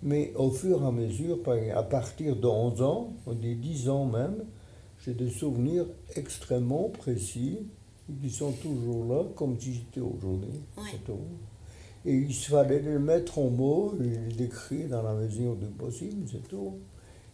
mais 0.02 0.32
au 0.34 0.50
fur 0.50 0.82
et 0.82 0.86
à 0.86 0.90
mesure, 0.90 1.38
à 1.74 1.82
partir 1.82 2.36
de 2.36 2.46
11 2.46 2.82
ans, 2.82 3.12
des 3.40 3.54
10 3.54 3.88
ans 3.88 4.06
même, 4.06 4.44
j'ai 5.04 5.14
des 5.14 5.30
souvenirs 5.30 5.86
extrêmement 6.16 6.90
précis 6.90 7.58
qui 8.22 8.30
sont 8.30 8.52
toujours 8.52 9.04
là 9.06 9.24
comme 9.36 9.58
si 9.60 9.74
c'était 9.74 10.00
aujourd'hui. 10.00 10.60
Et 12.04 12.14
il 12.14 12.34
fallait 12.34 12.80
les 12.80 12.98
mettre 12.98 13.38
en 13.38 13.50
mots 13.50 13.94
et 14.00 14.04
les 14.04 14.34
décrire 14.34 14.88
dans 14.88 15.02
la 15.02 15.14
mesure 15.14 15.54
du 15.56 15.66
possible, 15.66 16.26
c'est 16.30 16.46
tout. 16.48 16.78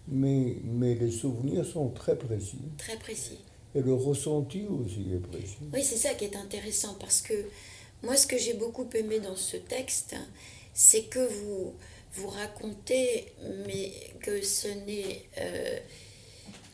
Mais, 0.08 0.56
mais 0.64 0.94
les 0.94 1.10
souvenirs 1.10 1.64
sont 1.64 1.88
très 1.88 2.16
précis. 2.16 2.58
Très 2.78 2.96
précis. 2.96 3.38
Et 3.74 3.80
le 3.80 3.94
ressenti 3.94 4.64
aussi 4.66 5.12
est 5.14 5.18
précis. 5.26 5.56
Oui, 5.72 5.82
c'est 5.82 5.96
ça 5.96 6.14
qui 6.14 6.24
est 6.26 6.36
intéressant 6.36 6.94
parce 7.00 7.20
que 7.22 7.34
moi, 8.02 8.16
ce 8.16 8.26
que 8.26 8.38
j'ai 8.38 8.54
beaucoup 8.54 8.86
aimé 8.94 9.20
dans 9.20 9.36
ce 9.36 9.56
texte, 9.56 10.14
c'est 10.74 11.04
que 11.04 11.26
vous, 11.26 11.72
vous 12.14 12.28
racontez, 12.28 13.26
mais 13.66 13.90
que 14.20 14.42
ce 14.42 14.68
n'est. 14.68 15.22
euh, 15.40 15.78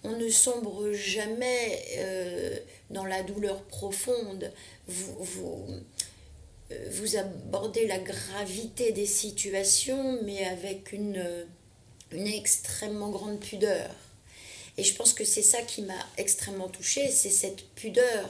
on 0.04 0.16
ne 0.16 0.28
sombre 0.28 0.92
jamais 0.92 1.82
euh, 1.98 2.56
dans 2.90 3.04
la 3.04 3.22
douleur 3.22 3.62
profonde. 3.62 4.50
Vous, 4.88 5.14
vous, 5.20 5.66
euh, 6.72 6.90
vous, 6.90 7.16
abordez 7.16 7.86
la 7.86 7.98
gravité 7.98 8.92
des 8.92 9.06
situations, 9.06 10.20
mais 10.24 10.44
avec 10.44 10.92
une, 10.92 11.24
une 12.10 12.26
extrêmement 12.26 13.10
grande 13.10 13.38
pudeur. 13.38 13.90
Et 14.78 14.84
je 14.84 14.94
pense 14.94 15.12
que 15.12 15.24
c'est 15.24 15.42
ça 15.42 15.60
qui 15.62 15.82
m'a 15.82 16.06
extrêmement 16.16 16.68
touchée, 16.68 17.08
c'est 17.10 17.30
cette 17.30 17.62
pudeur 17.74 18.28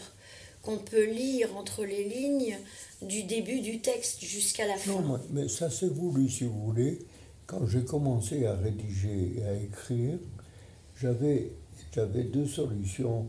qu'on 0.63 0.79
peut 0.79 1.05
lire 1.05 1.57
entre 1.57 1.85
les 1.85 2.05
lignes 2.05 2.57
du 3.01 3.25
début 3.25 3.61
du 3.61 3.81
texte 3.81 4.25
jusqu'à 4.25 4.67
la 4.67 4.77
fin. 4.77 5.01
Non, 5.01 5.21
mais 5.31 5.49
ça 5.49 5.71
c'est 5.71 5.89
voulu, 5.89 6.29
si 6.29 6.45
vous 6.45 6.63
voulez. 6.67 6.99
Quand 7.47 7.67
j'ai 7.67 7.85
commencé 7.85 8.47
à 8.47 8.55
rédiger 8.55 9.33
et 9.37 9.45
à 9.45 9.55
écrire, 9.55 10.19
j'avais, 11.01 11.51
j'avais 11.95 12.25
deux 12.25 12.47
solutions. 12.47 13.27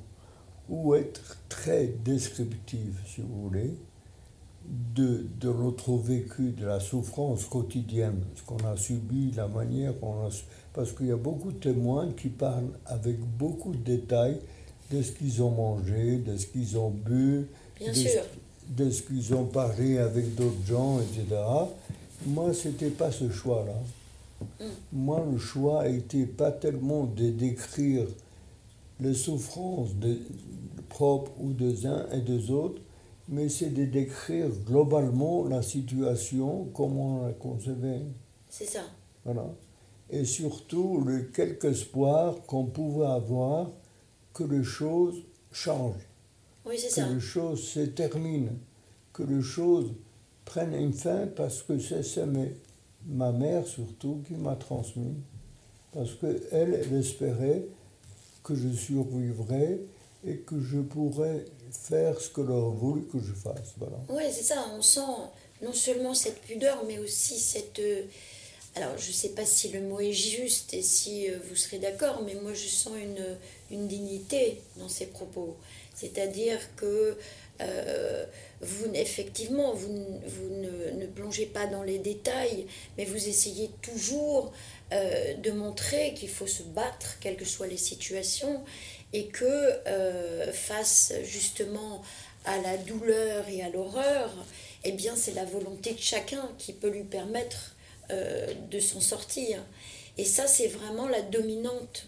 Ou 0.69 0.95
être 0.95 1.37
très 1.49 1.87
descriptif, 2.05 2.89
si 3.05 3.21
vous 3.21 3.49
voulez, 3.49 3.73
de, 4.95 5.25
de 5.41 5.49
notre 5.51 5.93
vécu, 5.97 6.51
de 6.51 6.65
la 6.65 6.79
souffrance 6.79 7.45
quotidienne, 7.45 8.21
ce 8.35 8.43
qu'on 8.43 8.65
a 8.65 8.77
subi, 8.77 9.31
la 9.35 9.47
manière 9.47 9.99
qu'on 9.99 10.25
a... 10.25 10.29
Parce 10.73 10.93
qu'il 10.93 11.07
y 11.07 11.11
a 11.11 11.17
beaucoup 11.17 11.51
de 11.51 11.57
témoins 11.59 12.11
qui 12.13 12.29
parlent 12.29 12.71
avec 12.85 13.19
beaucoup 13.19 13.73
de 13.73 13.83
détails 13.83 14.39
de 14.89 15.01
ce 15.01 15.11
qu'ils 15.11 15.41
ont 15.43 15.51
mangé, 15.51 16.17
de 16.17 16.37
ce 16.37 16.47
qu'ils 16.47 16.77
ont 16.77 16.89
bu, 16.91 17.45
Bien 17.79 17.89
de, 17.91 17.95
sûr. 17.97 18.21
de 18.69 18.89
ce 18.89 19.01
qu'ils 19.01 19.33
ont 19.33 19.45
parlé 19.45 19.97
avec 19.97 20.33
d'autres 20.35 20.65
gens, 20.65 20.99
etc. 21.01 21.41
Moi, 22.25 22.53
c'était 22.53 22.89
pas 22.89 23.11
ce 23.11 23.29
choix-là. 23.29 23.75
Mm. 24.65 24.69
Moi, 24.93 25.25
le 25.31 25.37
choix 25.37 25.87
n'était 25.87 26.25
pas 26.25 26.51
tellement 26.51 27.03
de 27.03 27.29
décrire 27.29 28.07
les 28.99 29.13
souffrances 29.13 29.95
de, 29.95 30.17
propres 30.89 31.31
ou 31.39 31.53
des 31.53 31.85
uns 31.85 32.05
et 32.11 32.21
des 32.21 32.51
autres, 32.51 32.81
mais 33.27 33.49
c'est 33.49 33.69
de 33.73 33.85
décrire 33.85 34.49
globalement 34.65 35.45
la 35.47 35.61
situation, 35.61 36.67
comment 36.73 37.21
on 37.21 37.25
la 37.25 37.33
concevait. 37.33 38.01
C'est 38.49 38.65
ça. 38.65 38.83
Voilà. 39.25 39.47
Et 40.09 40.25
surtout, 40.25 41.01
le 41.01 41.23
quelque 41.23 41.67
espoir 41.67 42.35
qu'on 42.45 42.65
pouvait 42.65 43.07
avoir 43.07 43.71
que 44.33 44.43
les 44.43 44.63
choses 44.63 45.23
changent, 45.51 46.07
Oui, 46.65 46.75
c'est 46.77 46.89
que 46.89 46.93
ça. 46.93 47.09
les 47.09 47.19
choses 47.19 47.63
se 47.63 47.79
terminent, 47.79 48.51
que 49.13 49.23
les 49.23 49.41
choses 49.41 49.93
prennent 50.45 50.75
une 50.75 50.93
fin, 50.93 51.27
parce 51.27 51.63
que 51.63 51.79
c'est 51.79 52.27
ma 53.07 53.31
mère 53.31 53.65
surtout 53.65 54.21
qui 54.27 54.33
m'a 54.35 54.55
transmis. 54.55 55.15
Parce 55.91 56.13
qu'elle, 56.15 56.41
elle 56.51 56.93
espérait 56.93 57.65
que 58.43 58.55
je 58.55 58.69
survivrais 58.69 59.79
et 60.25 60.37
que 60.37 60.59
je 60.61 60.79
pourrais 60.79 61.45
faire 61.71 62.19
ce 62.19 62.29
qu'elle 62.29 62.49
aurait 62.49 62.75
voulu 62.77 63.03
que 63.07 63.19
je 63.19 63.33
fasse. 63.33 63.73
Voilà. 63.77 63.97
Oui, 64.09 64.23
c'est 64.31 64.43
ça. 64.43 64.65
On 64.77 64.81
sent 64.81 64.99
non 65.61 65.73
seulement 65.73 66.13
cette 66.13 66.39
pudeur, 66.41 66.83
mais 66.87 66.99
aussi 66.99 67.39
cette. 67.39 67.79
euh, 67.79 68.03
Alors, 68.75 68.97
je 68.97 69.09
ne 69.09 69.13
sais 69.13 69.29
pas 69.29 69.45
si 69.45 69.69
le 69.69 69.81
mot 69.81 69.99
est 69.99 70.13
juste 70.13 70.73
et 70.73 70.81
si 70.81 71.29
euh, 71.29 71.37
vous 71.49 71.55
serez 71.55 71.79
d'accord, 71.79 72.21
mais 72.25 72.35
moi, 72.35 72.53
je 72.53 72.67
sens 72.67 72.93
une, 72.97 73.37
une 73.71 73.87
dignité 73.87 74.61
dans 74.77 74.89
ces 74.89 75.07
propos. 75.07 75.55
C'est-à-dire 75.95 76.59
que 76.75 77.17
euh, 77.61 78.25
vous, 78.63 78.85
effectivement, 78.93 79.73
vous, 79.73 80.19
vous 80.25 80.49
ne, 80.49 81.05
plongez 81.07 81.45
pas 81.45 81.67
dans 81.67 81.83
les 81.83 81.99
détails, 81.99 82.65
mais 82.97 83.05
vous 83.05 83.27
essayez 83.27 83.69
toujours 83.81 84.51
euh, 84.91 85.33
de 85.35 85.51
montrer 85.51 86.13
qu'il 86.13 86.29
faut 86.29 86.47
se 86.47 86.63
battre, 86.63 87.17
quelles 87.19 87.35
que 87.35 87.45
soient 87.45 87.67
les 87.67 87.77
situations, 87.77 88.63
et 89.11 89.27
que 89.27 89.45
euh, 89.45 90.51
face 90.51 91.13
justement 91.23 92.01
à 92.45 92.57
la 92.59 92.77
douleur 92.77 93.47
et 93.49 93.61
à 93.61 93.69
l'horreur, 93.69 94.33
eh 94.83 94.91
bien 94.91 95.15
c'est 95.15 95.33
la 95.33 95.45
volonté 95.45 95.93
de 95.93 95.99
chacun 95.99 96.49
qui 96.57 96.73
peut 96.73 96.89
lui 96.89 97.03
permettre 97.03 97.75
euh, 98.11 98.53
de 98.71 98.79
s'en 98.79 99.01
sortir. 99.01 99.63
Et 100.17 100.25
ça, 100.25 100.45
c'est 100.45 100.67
vraiment 100.67 101.07
la 101.07 101.21
dominante 101.21 102.07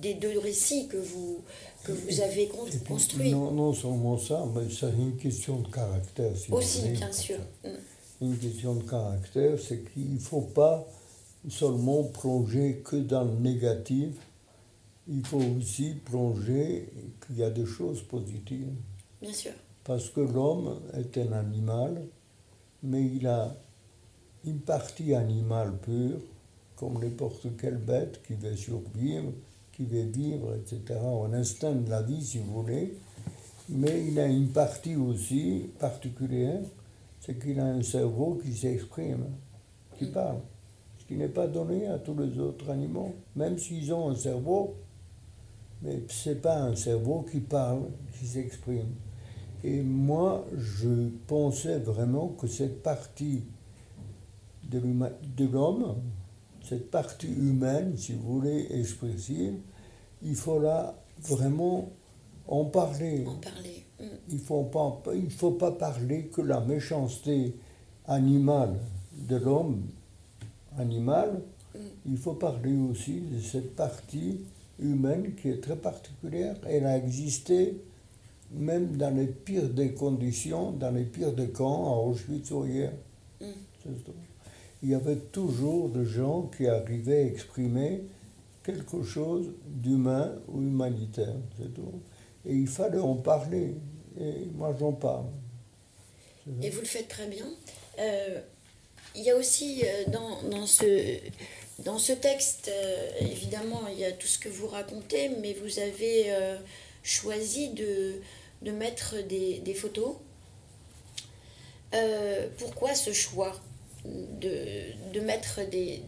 des 0.00 0.14
deux 0.14 0.38
récits 0.38 0.88
que 0.88 0.96
vous, 0.96 1.44
que 1.84 1.92
vous 1.92 2.20
avez 2.20 2.48
con- 2.48 2.66
Et 2.66 2.70
puis, 2.70 2.80
construits. 2.80 3.30
Non, 3.32 3.50
non 3.52 3.72
seulement 3.72 4.18
ça, 4.18 4.44
mais 4.54 4.68
c'est 4.70 4.90
une 4.90 5.16
question 5.16 5.60
de 5.60 5.68
caractère. 5.68 6.36
Si 6.36 6.50
Aussi, 6.50 6.88
bien 6.90 7.12
sûr. 7.12 7.38
Mm. 7.64 7.68
Une 8.22 8.38
question 8.38 8.74
de 8.74 8.82
caractère, 8.84 9.58
c'est 9.60 9.84
qu'il 9.92 10.14
ne 10.14 10.18
faut 10.18 10.40
pas 10.40 10.86
seulement 11.48 12.04
plonger 12.04 12.82
que 12.84 12.96
dans 12.96 13.24
le 13.24 13.34
négatif, 13.34 14.14
il 15.06 15.24
faut 15.26 15.42
aussi 15.58 15.94
plonger 16.04 16.88
qu'il 17.26 17.38
y 17.38 17.42
a 17.42 17.50
des 17.50 17.66
choses 17.66 18.02
positives. 18.02 18.72
Bien 19.20 19.32
sûr. 19.32 19.52
Parce 19.84 20.08
que 20.08 20.20
l'homme 20.20 20.80
est 20.94 21.18
un 21.18 21.32
animal, 21.32 22.02
mais 22.82 23.04
il 23.04 23.26
a 23.26 23.54
une 24.46 24.60
partie 24.60 25.14
animale 25.14 25.76
pure, 25.82 26.20
comme 26.76 26.98
n'importe 27.02 27.46
quelle 27.60 27.76
bête 27.76 28.20
qui 28.26 28.34
veut 28.34 28.56
survivre, 28.56 29.32
qui 29.76 29.84
veut 29.84 30.02
vivre, 30.02 30.54
etc. 30.54 30.98
Un 31.00 31.32
instinct 31.32 31.72
de 31.72 31.90
la 31.90 32.02
vie, 32.02 32.22
si 32.22 32.38
vous 32.38 32.62
voulez. 32.62 32.96
Mais 33.68 34.06
il 34.06 34.18
a 34.20 34.26
une 34.26 34.48
partie 34.48 34.94
aussi 34.94 35.70
particulière, 35.78 36.60
c'est 37.20 37.38
qu'il 37.38 37.58
a 37.58 37.64
un 37.64 37.82
cerveau 37.82 38.38
qui 38.42 38.52
s'exprime, 38.52 39.24
qui 39.98 40.06
parle. 40.06 40.40
Ce 40.98 41.06
qui 41.06 41.16
n'est 41.16 41.28
pas 41.28 41.46
donné 41.46 41.86
à 41.86 41.98
tous 41.98 42.14
les 42.14 42.38
autres 42.38 42.70
animaux, 42.70 43.14
même 43.36 43.58
s'ils 43.58 43.92
ont 43.92 44.10
un 44.10 44.16
cerveau. 44.16 44.74
Mais 45.82 46.02
ce 46.08 46.30
n'est 46.30 46.36
pas 46.36 46.62
un 46.62 46.76
cerveau 46.76 47.26
qui 47.30 47.40
parle, 47.40 47.82
qui 48.18 48.26
s'exprime. 48.26 48.94
Et 49.62 49.82
moi, 49.82 50.46
je 50.56 51.08
pensais 51.26 51.78
vraiment 51.78 52.28
que 52.28 52.46
cette 52.46 52.82
partie 52.82 53.44
de 54.64 55.46
l'homme, 55.46 55.96
cette 56.68 56.90
partie 56.90 57.28
humaine, 57.28 57.96
si 57.96 58.12
vous 58.12 58.40
voulez, 58.40 58.66
expressive, 58.70 59.54
il 60.22 60.34
faut 60.34 60.58
là 60.58 60.94
vraiment 61.22 61.90
en 62.48 62.64
parler. 62.64 63.24
En 63.26 63.36
parler. 63.36 63.84
Mm. 64.00 64.04
Il 64.30 64.34
ne 64.36 64.40
faut, 64.40 64.62
pas, 64.64 65.00
il 65.14 65.30
faut 65.30 65.52
pas 65.52 65.72
parler 65.72 66.26
que 66.26 66.40
la 66.40 66.60
méchanceté 66.60 67.54
animale 68.06 68.78
de 69.12 69.36
l'homme 69.36 69.82
animal, 70.78 71.40
il 72.06 72.16
faut 72.16 72.34
parler 72.34 72.76
aussi 72.76 73.20
de 73.20 73.38
cette 73.40 73.74
partie 73.74 74.40
humaine 74.78 75.34
qui 75.34 75.48
est 75.48 75.60
très 75.60 75.76
particulière. 75.76 76.56
Elle 76.66 76.86
a 76.86 76.96
existé 76.96 77.80
même 78.52 78.96
dans 78.96 79.14
les 79.14 79.26
pires 79.26 79.68
des 79.68 79.92
conditions, 79.92 80.72
dans 80.72 80.90
les 80.90 81.04
pires 81.04 81.32
des 81.32 81.48
camps, 81.48 81.92
à 81.92 82.06
Auschwitz 82.06 82.50
ou 82.50 82.62
ailleurs. 82.62 82.92
Mm. 83.40 83.46
Il 84.84 84.90
y 84.90 84.94
avait 84.94 85.16
toujours 85.16 85.88
des 85.88 86.04
gens 86.04 86.50
qui 86.54 86.66
arrivaient 86.66 87.22
à 87.22 87.26
exprimer 87.26 88.02
quelque 88.62 89.02
chose 89.02 89.46
d'humain 89.64 90.36
ou 90.46 90.60
humanitaire, 90.60 91.36
c'est 91.56 91.72
tout. 91.72 92.02
Et 92.44 92.52
il 92.52 92.68
fallait 92.68 92.98
en 92.98 93.16
parler. 93.16 93.76
Et 94.20 94.44
moi, 94.54 94.76
j'en 94.78 94.92
parle. 94.92 95.24
Et 96.60 96.68
vous 96.68 96.80
le 96.80 96.86
faites 96.86 97.08
très 97.08 97.28
bien. 97.28 97.46
Euh, 97.98 98.42
il 99.14 99.22
y 99.22 99.30
a 99.30 99.36
aussi 99.36 99.80
euh, 99.86 100.10
dans, 100.10 100.42
dans, 100.50 100.66
ce, 100.66 101.18
dans 101.78 101.98
ce 101.98 102.12
texte, 102.12 102.68
euh, 102.68 103.10
évidemment, 103.20 103.86
il 103.90 103.98
y 103.98 104.04
a 104.04 104.12
tout 104.12 104.26
ce 104.26 104.38
que 104.38 104.50
vous 104.50 104.66
racontez, 104.66 105.30
mais 105.40 105.54
vous 105.54 105.78
avez 105.78 106.26
choisi 107.02 107.70
de, 107.70 108.20
de 108.60 108.70
mettre 108.70 109.26
des, 109.26 109.60
des 109.60 109.74
photos. 109.74 110.16
Pourquoi 112.58 112.94
ce 112.94 113.14
choix? 113.14 113.58
De, 114.04 115.12
de 115.12 115.20
mettre 115.20 115.68
des, 115.70 116.02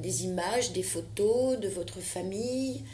des, 0.00 0.24
images, 0.24 0.72
des 0.72 0.82
photos 0.82 1.58
de 1.58 1.68
votre 1.68 2.00
famille. 2.00 2.84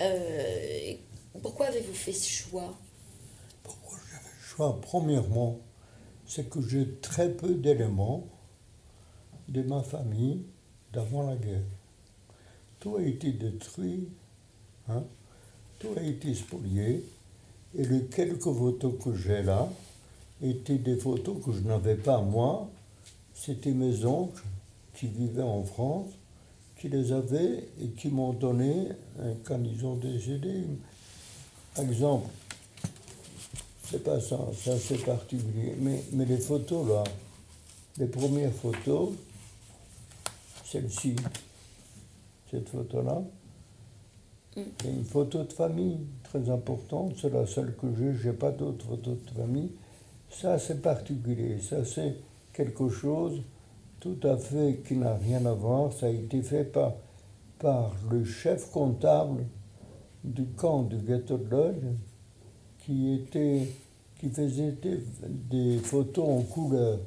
Euh, 0.00 0.94
Pourquoi 1.42 1.66
avez-vous 1.66 1.94
fait 1.94 2.12
ce 2.12 2.28
choix? 2.28 2.76
Pourquoi 3.62 3.98
j'ai 4.10 4.18
fait 4.18 4.36
le 4.36 4.44
choix? 4.44 4.80
Premièrement, 4.80 5.58
c'est 6.26 6.48
que 6.48 6.60
j'ai 6.60 6.96
très 7.00 7.30
peu 7.30 7.54
d'éléments 7.54 8.26
de 9.48 9.62
ma 9.62 9.82
famille 9.82 10.44
d'avant 10.92 11.22
la 11.22 11.36
guerre. 11.36 11.62
Tout 12.80 12.96
a 12.96 13.02
été 13.02 13.32
détruit, 13.32 14.08
hein, 14.88 15.04
tout 15.78 15.94
a 15.96 16.02
été 16.02 16.34
spolié, 16.34 17.04
et 17.76 17.84
les 17.84 18.04
quelques 18.06 18.42
photos 18.42 18.94
que 19.02 19.14
j'ai 19.14 19.42
là 19.42 19.68
étaient 20.42 20.78
des 20.78 20.96
photos 20.96 21.36
que 21.44 21.52
je 21.52 21.60
n'avais 21.60 21.96
pas 21.96 22.20
moi, 22.20 22.70
c'était 23.32 23.72
mes 23.72 24.04
oncles 24.04 24.42
qui 24.94 25.06
vivaient 25.06 25.42
en 25.42 25.62
France, 25.64 26.10
qui 26.78 26.88
les 26.88 27.12
avaient 27.12 27.68
et 27.80 27.88
qui 27.96 28.08
m'ont 28.08 28.32
donné 28.32 28.88
quand 29.44 29.60
ils 29.64 29.84
ont 29.86 29.96
décédé. 29.96 30.64
Par 31.74 31.84
exemple, 31.84 32.28
c'est 33.90 34.02
pas 34.02 34.20
ça, 34.20 34.38
ça 34.56 34.78
c'est 34.78 35.04
particulier. 35.04 35.74
Mais, 35.78 36.02
mais 36.12 36.24
les 36.24 36.38
photos 36.38 36.88
là, 36.88 37.04
les 37.98 38.06
premières 38.06 38.52
photos, 38.52 39.12
celle-ci, 40.64 41.16
cette 42.50 42.68
photo-là, 42.68 43.22
Mm. 44.56 44.60
Et 44.86 44.90
une 44.90 45.04
photo 45.04 45.42
de 45.44 45.52
famille, 45.52 45.98
très 46.22 46.48
importante, 46.50 47.14
c'est 47.20 47.32
la 47.32 47.46
seule 47.46 47.74
que 47.76 47.86
j'ai, 47.98 48.14
je 48.14 48.28
n'ai 48.28 48.34
pas 48.34 48.50
d'autres 48.50 48.86
photos 48.86 49.16
de 49.26 49.30
famille. 49.40 49.70
Ça, 50.40 50.58
c'est 50.58 50.82
particulier, 50.82 51.60
ça, 51.60 51.84
c'est 51.84 52.16
quelque 52.52 52.88
chose 52.88 53.40
tout 54.00 54.18
à 54.24 54.36
fait 54.36 54.82
qui 54.86 54.96
n'a 54.96 55.14
rien 55.14 55.46
à 55.46 55.52
voir. 55.52 55.92
Ça 55.92 56.06
a 56.06 56.10
été 56.10 56.42
fait 56.42 56.64
par, 56.64 56.92
par 57.58 57.94
le 58.10 58.24
chef 58.24 58.70
comptable 58.70 59.44
du 60.24 60.44
camp 60.44 60.82
du 60.82 60.96
ghetto 60.96 61.38
de 61.38 61.50
Lodge, 61.50 61.84
qui, 62.80 63.14
était, 63.14 63.68
qui 64.18 64.28
faisait 64.28 64.74
des, 65.50 65.78
photos 65.78 66.28
en 66.28 66.42
couleur. 66.42 66.98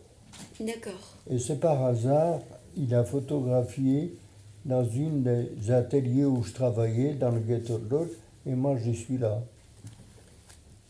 D'accord. 0.60 1.16
Et 1.30 1.38
c'est 1.38 1.60
par 1.60 1.84
hasard, 1.84 2.40
il 2.78 2.96
a 2.96 3.04
photographié 3.04 4.16
dans 4.64 4.86
une 4.86 5.24
des 5.24 5.72
ateliers 5.72 6.26
où 6.26 6.44
je 6.44 6.54
travaillais, 6.54 7.14
dans 7.14 7.32
le 7.32 7.40
ghetto 7.40 7.78
de 7.78 7.90
Lodge, 7.90 8.12
et 8.46 8.56
moi 8.56 8.78
je 8.78 8.92
suis 8.92 9.18
là. 9.18 9.42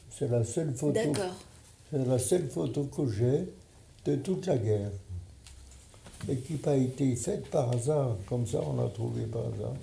C'est 0.09 0.29
la 0.29 0.43
seule 0.43 0.73
photo. 0.73 0.99
C'est 1.91 2.05
la 2.05 2.19
seule 2.19 2.49
photo 2.49 2.83
que 2.83 3.09
j'ai 3.09 3.47
de 4.05 4.15
toute 4.17 4.45
la 4.45 4.57
guerre. 4.57 4.91
Et 6.29 6.35
qui 6.37 6.53
n'a 6.53 6.59
pas 6.59 6.75
été 6.75 7.15
faite 7.15 7.47
par 7.49 7.71
hasard, 7.71 8.17
comme 8.27 8.45
ça 8.47 8.59
on 8.61 8.81
l'a 8.81 8.89
trouvé 8.89 9.25
par 9.25 9.43
hasard. 9.43 9.73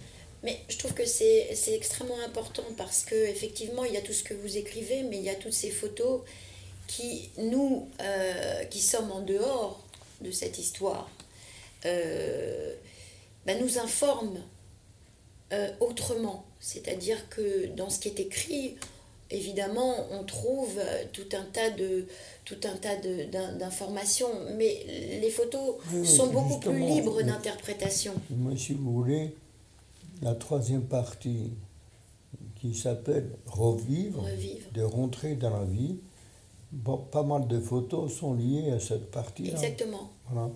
Mais 0.43 0.59
je 0.69 0.77
trouve 0.77 0.93
que 0.93 1.07
c'est 1.07 1.49
extrêmement 1.69 2.19
important 2.27 2.65
parce 2.77 3.05
que 3.05 3.15
effectivement 3.15 3.85
il 3.85 3.95
y 3.95 3.97
a 3.97 4.03
tout 4.03 4.13
ce 4.13 4.23
que 4.23 4.35
vous 4.35 4.59
écrivez, 4.59 5.03
mais 5.05 5.17
il 5.17 5.25
y 5.25 5.31
a 5.31 5.35
toutes 5.35 5.55
ces 5.55 5.71
photos 5.71 6.21
qui, 6.87 7.31
nous, 7.39 7.89
euh, 8.01 8.65
qui 8.65 8.81
sommes 8.81 9.11
en 9.11 9.23
dehors 9.23 9.83
de 10.21 10.31
cette 10.31 10.59
histoire, 10.59 11.09
euh, 11.87 12.75
bah, 13.47 13.55
nous 13.55 13.79
informent 13.79 14.43
euh, 15.53 15.71
autrement. 15.81 16.45
C'est-à-dire 16.61 17.29
que 17.31 17.67
dans 17.69 17.89
ce 17.89 17.99
qui 17.99 18.09
est 18.09 18.21
écrit, 18.21 18.77
évidemment, 19.31 19.95
on 20.11 20.25
trouve 20.25 20.79
tout 21.13 21.29
un 21.33 21.45
tas 21.53 21.71
de 21.71 22.07
tout 22.45 22.61
un 22.65 22.77
tas 22.77 22.97
d'informations, 23.59 24.29
mais 24.57 24.85
les 25.21 25.31
photos 25.31 25.77
sont 26.05 26.29
beaucoup 26.29 26.59
plus 26.61 26.79
libres 26.79 27.23
d'interprétation. 27.23 28.15
Moi, 28.31 28.57
si 28.57 28.75
vous 28.75 28.93
voulez, 28.93 29.35
la 30.23 30.35
troisième 30.35 30.85
partie 30.85 31.53
qui 32.61 32.75
s'appelle 32.75 33.31
Revivre, 33.47 34.25
de 34.73 34.83
rentrer 34.83 35.35
dans 35.35 35.51
la 35.51 35.65
vie, 35.65 35.97
pas 37.11 37.23
mal 37.23 37.47
de 37.47 37.61
photos 37.61 38.13
sont 38.13 38.35
liées 38.35 38.71
à 38.71 38.81
cette 38.81 39.11
partie-là. 39.11 39.53
Exactement. 39.53 40.11
Voilà. 40.29 40.51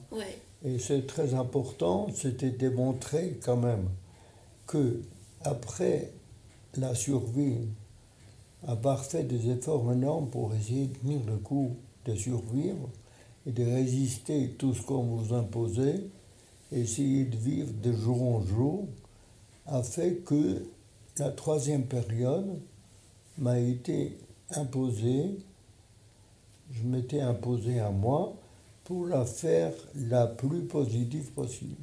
Et 0.65 0.79
c'est 0.79 1.07
très 1.07 1.35
important, 1.35 2.09
c'était 2.15 2.51
démontré 2.51 3.39
quand 3.43 3.57
même 3.57 3.89
que 4.67 5.01
après 5.43 6.11
la 6.77 6.95
survie, 6.95 7.69
avoir 8.67 9.05
fait 9.05 9.25
des 9.25 9.51
efforts 9.51 9.93
énormes 9.93 10.29
pour 10.29 10.55
essayer 10.55 10.87
de 10.87 10.97
tenir 10.99 11.21
le 11.27 11.37
coup, 11.37 11.77
de 12.05 12.15
survivre 12.15 12.89
et 13.47 13.53
de 13.53 13.65
résister 13.65 14.45
à 14.45 14.59
tout 14.59 14.75
ce 14.75 14.83
qu'on 14.83 15.03
vous 15.03 15.35
imposait, 15.35 16.03
essayer 16.73 17.25
de 17.25 17.37
vivre 17.37 17.73
de 17.83 17.93
jour 17.93 18.23
en 18.23 18.43
jour, 18.43 18.87
a 19.67 19.83
fait 19.83 20.17
que 20.25 20.67
la 21.19 21.31
troisième 21.31 21.85
période 21.85 22.61
m'a 23.39 23.59
été 23.59 24.19
imposée, 24.51 25.39
je 26.73 26.83
m'étais 26.83 27.21
imposé 27.21 27.81
à 27.81 27.91
moi 27.91 28.35
pour 28.85 29.07
la 29.07 29.25
faire 29.25 29.73
la 29.95 30.27
plus 30.27 30.63
positive 30.63 31.31
possible. 31.33 31.77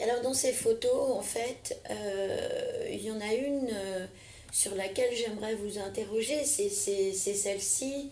Alors 0.00 0.20
dans 0.22 0.34
ces 0.34 0.52
photos, 0.52 1.16
en 1.16 1.22
fait, 1.22 1.80
euh, 1.90 2.88
il 2.90 3.02
y 3.02 3.10
en 3.10 3.20
a 3.20 3.32
une 3.34 3.68
euh, 3.72 4.06
sur 4.52 4.74
laquelle 4.74 5.14
j'aimerais 5.14 5.54
vous 5.54 5.78
interroger, 5.78 6.44
c'est 6.44 6.70
celle-ci. 6.70 8.10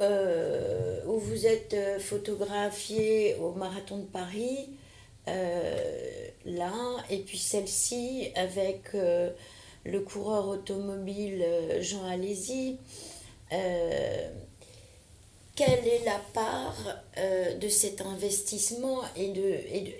Euh, 0.00 1.00
où 1.06 1.18
vous 1.18 1.46
êtes 1.46 1.76
photographié 2.00 3.36
au 3.36 3.52
Marathon 3.52 3.98
de 3.98 4.06
Paris 4.06 4.70
euh, 5.28 6.28
là, 6.46 6.72
et 7.08 7.18
puis 7.18 7.38
celle-ci 7.38 8.32
avec 8.34 8.94
euh, 8.94 9.30
le 9.84 10.00
coureur 10.00 10.48
automobile 10.48 11.42
euh, 11.46 11.82
Jean 11.82 12.04
Alési. 12.06 12.78
quelle 15.54 15.86
est 15.86 16.04
la 16.04 16.20
part 16.32 17.02
de 17.60 17.68
cet 17.68 18.00
investissement 18.00 19.02
et, 19.16 19.28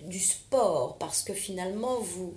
du 0.03 0.19
sport? 0.19 0.97
Parce 0.99 1.23
que 1.23 1.35
finalement, 1.35 1.99
vous, 2.01 2.35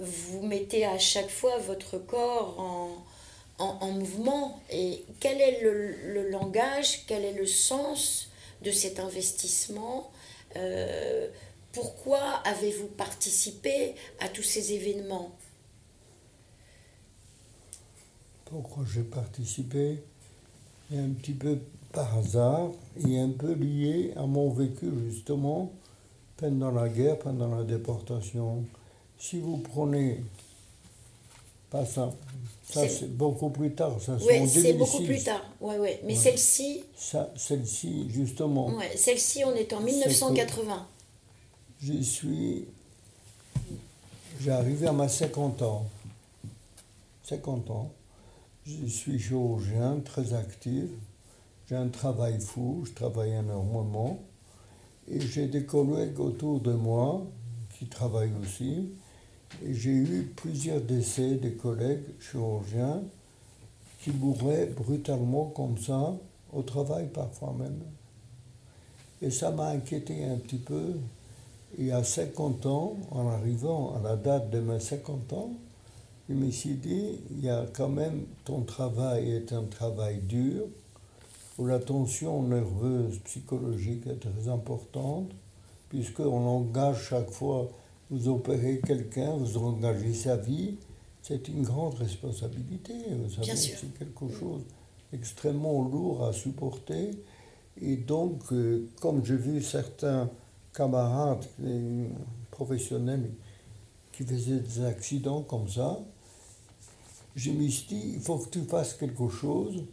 vous 0.00 0.42
mettez 0.42 0.84
à 0.84 0.98
chaque 0.98 1.30
fois 1.30 1.58
votre 1.58 1.98
corps 1.98 2.58
en, 2.58 3.64
en, 3.64 3.90
mouvement. 3.90 4.60
Et 4.70 5.04
quel 5.20 5.40
est 5.40 5.60
le, 5.62 6.30
langage, 6.30 7.04
quel 7.06 7.24
est 7.24 7.32
le 7.32 7.46
sens 7.46 8.28
de 8.62 8.70
cet 8.70 9.00
investissement 9.00 10.10
pourquoi 11.72 12.18
avez-vous 12.44 12.88
participé 12.88 13.94
à 14.20 14.28
tous 14.28 14.42
ces 14.42 14.72
événements? 14.72 15.30
Pourquoi 18.46 18.84
j'ai 18.92 19.02
participé? 19.02 20.02
Et 20.90 20.98
un 20.98 21.10
petit 21.10 21.34
peu 21.34 21.58
par 21.92 22.18
hasard 22.18 22.70
et 23.06 23.20
un 23.20 23.28
peu 23.28 23.52
lié 23.52 24.12
à 24.16 24.26
mon 24.26 24.50
vécu 24.50 24.90
justement 25.08 25.70
pendant 26.38 26.70
la 26.70 26.88
guerre, 26.88 27.18
pendant 27.18 27.54
la 27.54 27.62
déportation. 27.62 28.64
Si 29.18 29.40
vous 29.40 29.58
prenez 29.58 30.22
pas 31.70 31.84
ça, 31.84 32.12
ça 32.62 32.88
c'est 32.88 33.16
beaucoup 33.16 33.50
plus 33.50 33.74
tard, 33.74 34.00
ça 34.00 34.16
Oui, 34.26 34.48
c'est 34.48 34.72
beaucoup 34.74 35.02
plus 35.02 35.22
tard, 35.22 35.42
ouais, 35.60 35.78
ouais. 35.78 36.00
mais 36.04 36.14
celle-ci... 36.14 36.84
Celle-ci, 36.96 38.08
justement... 38.10 38.68
Ouais, 38.74 38.96
celle-ci, 38.96 39.44
on 39.44 39.54
est 39.54 39.72
en 39.72 39.80
1980 39.80 40.86
je 41.80 42.00
suis. 42.02 42.66
J'ai 44.40 44.50
arrivé 44.50 44.86
à 44.86 44.92
ma 44.92 45.08
50 45.08 45.62
ans. 45.62 45.86
50 47.24 47.70
ans. 47.70 47.90
Je 48.66 48.86
suis 48.86 49.18
chirurgien, 49.18 50.00
très 50.04 50.34
actif. 50.34 50.84
J'ai 51.68 51.76
un 51.76 51.88
travail 51.88 52.40
fou, 52.40 52.84
je 52.86 52.92
travaille 52.92 53.32
énormément. 53.32 54.20
Et 55.10 55.20
j'ai 55.20 55.46
des 55.46 55.64
collègues 55.64 56.20
autour 56.20 56.60
de 56.60 56.72
moi 56.72 57.26
qui 57.78 57.86
travaillent 57.86 58.34
aussi. 58.42 58.90
J'ai 59.70 59.90
eu 59.90 60.32
plusieurs 60.36 60.80
décès 60.80 61.34
de 61.34 61.50
collègues 61.50 62.04
chirurgiens 62.20 63.02
qui 64.00 64.10
mouraient 64.10 64.66
brutalement 64.66 65.46
comme 65.46 65.76
ça, 65.78 66.14
au 66.52 66.62
travail 66.62 67.08
parfois 67.12 67.54
même. 67.58 67.80
Et 69.20 69.30
ça 69.30 69.50
m'a 69.50 69.68
inquiété 69.68 70.24
un 70.24 70.36
petit 70.36 70.58
peu. 70.58 70.94
Et 71.78 71.92
à 71.92 72.04
50 72.04 72.66
ans, 72.66 72.96
en 73.10 73.28
arrivant 73.28 73.94
à 73.96 74.00
la 74.02 74.16
date 74.16 74.50
de 74.50 74.60
mes 74.60 74.80
50 74.80 75.32
ans, 75.32 75.50
je 76.28 76.34
me 76.34 76.50
suis 76.50 76.74
dit, 76.74 77.20
il 77.30 77.44
y 77.44 77.50
a 77.50 77.66
quand 77.74 77.88
même, 77.88 78.22
ton 78.44 78.62
travail 78.62 79.30
est 79.30 79.52
un 79.52 79.64
travail 79.64 80.18
dur, 80.18 80.64
où 81.58 81.66
la 81.66 81.78
tension 81.78 82.42
nerveuse, 82.42 83.18
psychologique 83.24 84.06
est 84.06 84.20
très 84.20 84.48
importante, 84.48 85.30
puisqu'on 85.88 86.46
engage 86.46 87.08
chaque 87.08 87.30
fois, 87.30 87.68
vous 88.10 88.28
opérez 88.28 88.80
quelqu'un, 88.86 89.36
vous 89.36 89.58
engagez 89.58 90.14
sa 90.14 90.36
vie, 90.36 90.76
c'est 91.22 91.48
une 91.48 91.62
grande 91.62 91.94
responsabilité, 91.94 92.94
vous 93.10 93.30
savez, 93.30 93.56
c'est 93.56 93.98
quelque 93.98 94.28
chose 94.32 94.62
d'extrêmement 95.12 95.82
lourd 95.82 96.24
à 96.24 96.32
supporter. 96.32 97.10
Et 97.80 97.96
donc, 97.96 98.52
euh, 98.52 98.88
comme 99.00 99.24
j'ai 99.24 99.36
vu 99.36 99.62
certains 99.62 100.30
camarades 100.74 101.44
professionnels 102.50 103.30
qui 104.12 104.24
faisaient 104.24 104.60
des 104.60 104.84
accidents 104.84 105.42
comme 105.42 105.68
ça, 105.68 106.00
je 107.36 107.50
me 107.50 107.68
suis 107.68 107.86
dit, 107.86 108.12
il 108.14 108.20
faut 108.20 108.38
que 108.38 108.48
tu 108.48 108.62
fasses 108.62 108.94
quelque 108.94 109.28
chose 109.28 109.84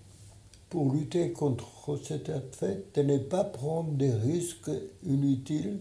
pour 0.70 0.94
lutter 0.94 1.32
contre 1.32 2.00
cet 2.04 2.32
fait 2.56 2.86
de 2.96 3.02
ne 3.04 3.18
pas 3.18 3.44
prendre 3.44 3.92
des 3.92 4.12
risques 4.12 4.72
inutiles, 5.06 5.80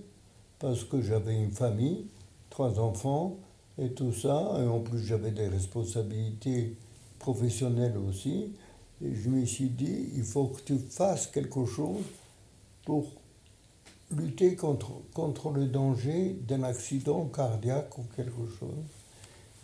parce 0.58 0.84
que 0.84 1.00
j'avais 1.00 1.34
une 1.34 1.50
famille, 1.50 2.06
trois 2.54 2.78
enfants 2.78 3.36
et 3.78 3.90
tout 3.94 4.12
ça, 4.12 4.52
et 4.60 4.66
en 4.66 4.78
plus 4.78 5.00
j'avais 5.00 5.32
des 5.32 5.48
responsabilités 5.48 6.76
professionnelles 7.18 7.96
aussi, 7.98 8.52
et 9.04 9.12
je 9.12 9.28
me 9.28 9.44
suis 9.44 9.70
dit, 9.70 10.10
il 10.14 10.22
faut 10.22 10.46
que 10.46 10.60
tu 10.60 10.78
fasses 10.78 11.26
quelque 11.26 11.66
chose 11.66 12.04
pour 12.86 13.06
lutter 14.12 14.54
contre, 14.54 14.92
contre 15.12 15.50
le 15.50 15.66
danger 15.66 16.36
d'un 16.46 16.62
accident 16.62 17.24
cardiaque 17.24 17.98
ou 17.98 18.04
quelque 18.14 18.46
chose. 18.60 18.84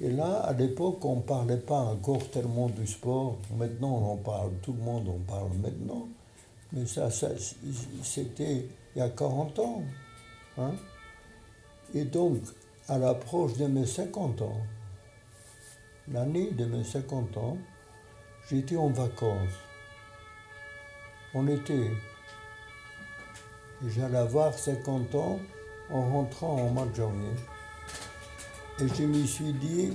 Et 0.01 0.11
là, 0.11 0.41
à 0.41 0.53
l'époque, 0.53 1.05
on 1.05 1.17
ne 1.17 1.21
parlait 1.21 1.59
pas 1.59 1.81
encore 1.81 2.29
tellement 2.31 2.69
du 2.69 2.89
sport. 2.89 3.37
Maintenant, 3.57 3.99
on 3.99 4.13
en 4.15 4.17
parle, 4.17 4.51
tout 4.63 4.73
le 4.73 4.83
monde 4.83 5.09
en 5.09 5.33
parle 5.33 5.53
maintenant. 5.63 6.09
Mais 6.73 6.87
ça, 6.87 7.11
ça 7.11 7.29
c'était 8.03 8.67
il 8.97 8.99
y 8.99 9.03
a 9.03 9.11
40 9.11 9.59
ans. 9.61 9.83
Hein. 10.59 10.73
Et 11.95 12.05
donc, 12.05 12.39
à 12.91 12.99
l'approche 12.99 13.57
de 13.57 13.67
mes 13.69 13.87
50 13.87 14.43
ans, 14.43 14.61
l'année 16.09 16.51
de 16.51 16.65
mes 16.65 16.83
50 16.83 17.37
ans, 17.37 17.57
j'étais 18.51 18.77
en 18.77 18.89
vacances. 18.89 19.61
On 21.33 21.47
était. 21.47 21.93
J'allais 23.87 24.19
avoir 24.19 24.53
50 24.53 25.15
ans 25.15 25.39
en 25.89 26.11
rentrant 26.11 26.57
en 26.57 26.71
mois. 26.71 26.89
Et 28.81 28.89
je 28.89 29.05
me 29.05 29.25
suis 29.25 29.53
dit, 29.53 29.93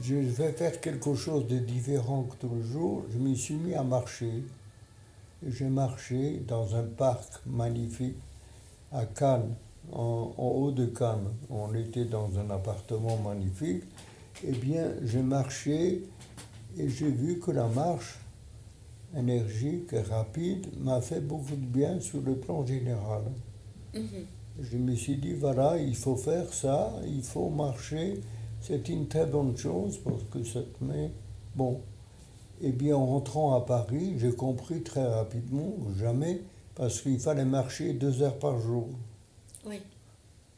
je 0.00 0.16
vais 0.16 0.50
faire 0.50 0.80
quelque 0.80 1.14
chose 1.14 1.46
de 1.46 1.58
différent 1.58 2.24
que 2.24 2.34
tous. 2.34 3.06
Je 3.12 3.18
me 3.18 3.32
suis 3.36 3.54
mis 3.54 3.74
à 3.74 3.84
marcher. 3.84 4.42
J'ai 5.46 5.68
marché 5.68 6.42
dans 6.48 6.74
un 6.74 6.82
parc 6.82 7.46
magnifique 7.46 8.16
à 8.90 9.06
Cannes, 9.06 9.54
en, 9.92 10.32
en, 10.36 10.48
haut 10.48 10.70
de 10.70 10.86
Cannes. 10.86 11.30
On 11.50 11.74
était 11.74 12.04
dans 12.04 12.30
un 12.38 12.50
appartement 12.50 13.16
magnifique. 13.18 13.84
Eh 14.44 14.52
bien, 14.52 14.86
j'ai 15.04 15.22
marché 15.22 16.02
et 16.78 16.88
j'ai 16.88 17.10
vu 17.10 17.38
que 17.38 17.50
la 17.50 17.66
marche 17.68 18.18
énergique 19.16 19.92
et 19.92 20.00
rapide 20.02 20.66
m'a 20.78 21.00
fait 21.00 21.20
beaucoup 21.20 21.56
de 21.56 21.66
bien 21.66 22.00
sur 22.00 22.20
le 22.20 22.36
plan 22.36 22.66
général. 22.66 23.22
Mm 23.94 24.00
-hmm. 24.00 24.24
Je 24.60 24.78
me 24.78 24.94
suis 24.94 25.16
dit, 25.16 25.34
voilà, 25.34 25.76
il 25.78 25.94
faut 25.94 26.16
faire 26.16 26.52
ça, 26.52 26.78
il 27.06 27.22
faut 27.22 27.50
marcher. 27.50 28.20
C'est 28.60 28.88
une 28.88 29.06
très 29.06 29.26
bonne 29.26 29.54
chose 29.56 29.98
parce 29.98 30.24
que 30.30 30.42
ça 30.44 30.60
te 30.60 30.84
met... 30.84 31.10
Bon. 31.54 31.80
Eh 32.62 32.72
bien, 32.72 32.96
en 32.96 33.06
rentrant 33.06 33.54
à 33.54 33.60
Paris, 33.60 34.14
j'ai 34.18 34.32
compris 34.32 34.80
très 34.82 35.06
rapidement, 35.06 35.72
jamais, 35.98 36.40
parce 36.74 37.02
qu'il 37.02 37.20
fallait 37.20 37.44
marcher 37.44 37.92
deux 37.92 38.22
heures 38.22 38.38
par 38.38 38.58
jour. 38.58 38.88
Oui. 39.66 39.80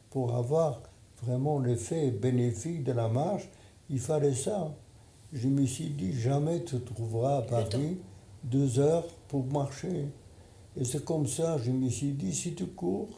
Pour 0.09 0.35
avoir 0.35 0.81
vraiment 1.23 1.59
l'effet 1.59 2.11
bénéfique 2.11 2.83
de 2.83 2.91
la 2.91 3.07
marche, 3.07 3.49
il 3.89 3.99
fallait 3.99 4.33
ça. 4.33 4.73
Je 5.33 5.47
me 5.47 5.65
suis 5.65 5.89
dit, 5.89 6.13
jamais 6.13 6.63
tu 6.63 6.79
trouveras 6.79 7.39
à 7.39 7.41
Paris 7.41 7.97
deux 8.43 8.79
heures 8.79 9.07
pour 9.27 9.45
marcher. 9.45 10.07
Et 10.77 10.85
c'est 10.85 11.03
comme 11.03 11.27
ça, 11.27 11.57
je 11.57 11.71
me 11.71 11.89
suis 11.89 12.11
dit, 12.11 12.33
si 12.33 12.55
tu 12.55 12.65
cours, 12.65 13.09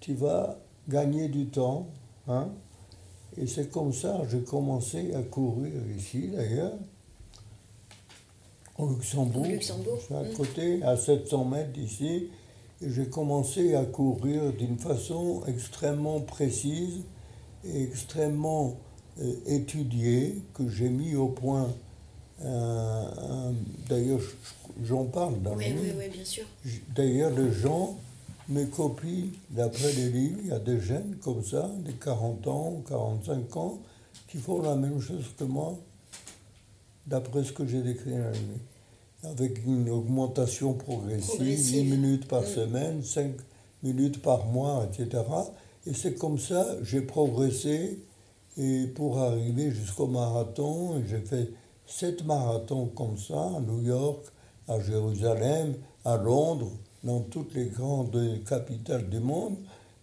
tu 0.00 0.14
vas 0.14 0.58
gagner 0.88 1.28
du 1.28 1.46
temps. 1.46 1.86
Hein? 2.28 2.48
Et 3.36 3.46
c'est 3.46 3.70
comme 3.70 3.92
ça, 3.92 4.22
j'ai 4.30 4.42
commencé 4.42 5.14
à 5.14 5.22
courir 5.22 5.72
ici 5.96 6.28
d'ailleurs, 6.28 6.74
au 8.78 8.88
Luxembourg. 8.88 9.46
Au 9.46 9.48
Luxembourg. 9.48 9.98
à 10.10 10.24
côté, 10.36 10.82
à 10.82 10.96
700 10.96 11.44
mètres 11.44 11.72
d'ici. 11.72 12.28
J'ai 12.82 13.06
commencé 13.06 13.74
à 13.74 13.84
courir 13.84 14.52
d'une 14.52 14.78
façon 14.78 15.42
extrêmement 15.46 16.20
précise 16.20 17.00
et 17.64 17.82
extrêmement 17.84 18.76
euh, 19.18 19.32
étudiée, 19.46 20.42
que 20.54 20.68
j'ai 20.68 20.88
mis 20.90 21.14
au 21.16 21.28
point. 21.28 21.72
un- 22.44 22.48
un- 22.48 23.54
D'ailleurs, 23.88 24.20
j'en 24.84 25.06
parle 25.06 25.40
dans 25.40 25.56
Oui, 25.56 25.70
le 25.70 25.80
oui, 25.80 25.92
oui, 25.96 26.08
bien 26.10 26.24
sûr. 26.24 26.44
D'ailleurs, 26.94 27.30
les 27.30 27.50
gens 27.50 27.96
me 28.50 28.66
copient 28.66 29.28
d'après 29.48 29.90
les 29.94 30.10
livres. 30.10 30.38
Il 30.42 30.48
y 30.48 30.52
a 30.52 30.58
des 30.58 30.78
jeunes 30.78 31.16
comme 31.22 31.42
ça, 31.42 31.70
de 31.82 31.92
40 31.92 32.46
ans 32.46 32.74
ou 32.76 32.82
45 32.86 33.56
ans, 33.56 33.78
qui 34.28 34.36
font 34.36 34.60
la 34.60 34.76
même 34.76 35.00
chose 35.00 35.24
que 35.38 35.44
moi, 35.44 35.78
d'après 37.06 37.42
ce 37.42 37.52
que 37.52 37.66
j'ai 37.66 37.80
décrit 37.82 38.10
dans 38.10 38.18
le 38.18 38.32
livre. 38.32 38.60
Avec 39.30 39.64
une 39.66 39.88
augmentation 39.90 40.74
progressive, 40.74 41.34
Progressive. 41.34 41.84
10 41.84 41.90
minutes 41.90 42.28
par 42.28 42.44
semaine, 42.44 43.02
5 43.02 43.32
minutes 43.82 44.22
par 44.22 44.46
mois, 44.46 44.86
etc. 44.90 45.22
Et 45.86 45.94
c'est 45.94 46.14
comme 46.14 46.38
ça 46.38 46.66
j'ai 46.82 47.00
progressé 47.02 47.98
et 48.58 48.86
pour 48.86 49.18
arriver 49.18 49.70
jusqu'au 49.70 50.06
marathon, 50.06 51.02
j'ai 51.08 51.20
fait 51.20 51.50
sept 51.86 52.24
marathons 52.24 52.86
comme 52.86 53.16
ça, 53.18 53.52
à 53.56 53.60
New 53.60 53.82
York, 53.82 54.24
à 54.68 54.80
Jérusalem, 54.80 55.74
à 56.04 56.16
Londres, 56.16 56.72
dans 57.04 57.20
toutes 57.20 57.54
les 57.54 57.66
grandes 57.66 58.42
capitales 58.48 59.08
du 59.08 59.20
monde. 59.20 59.56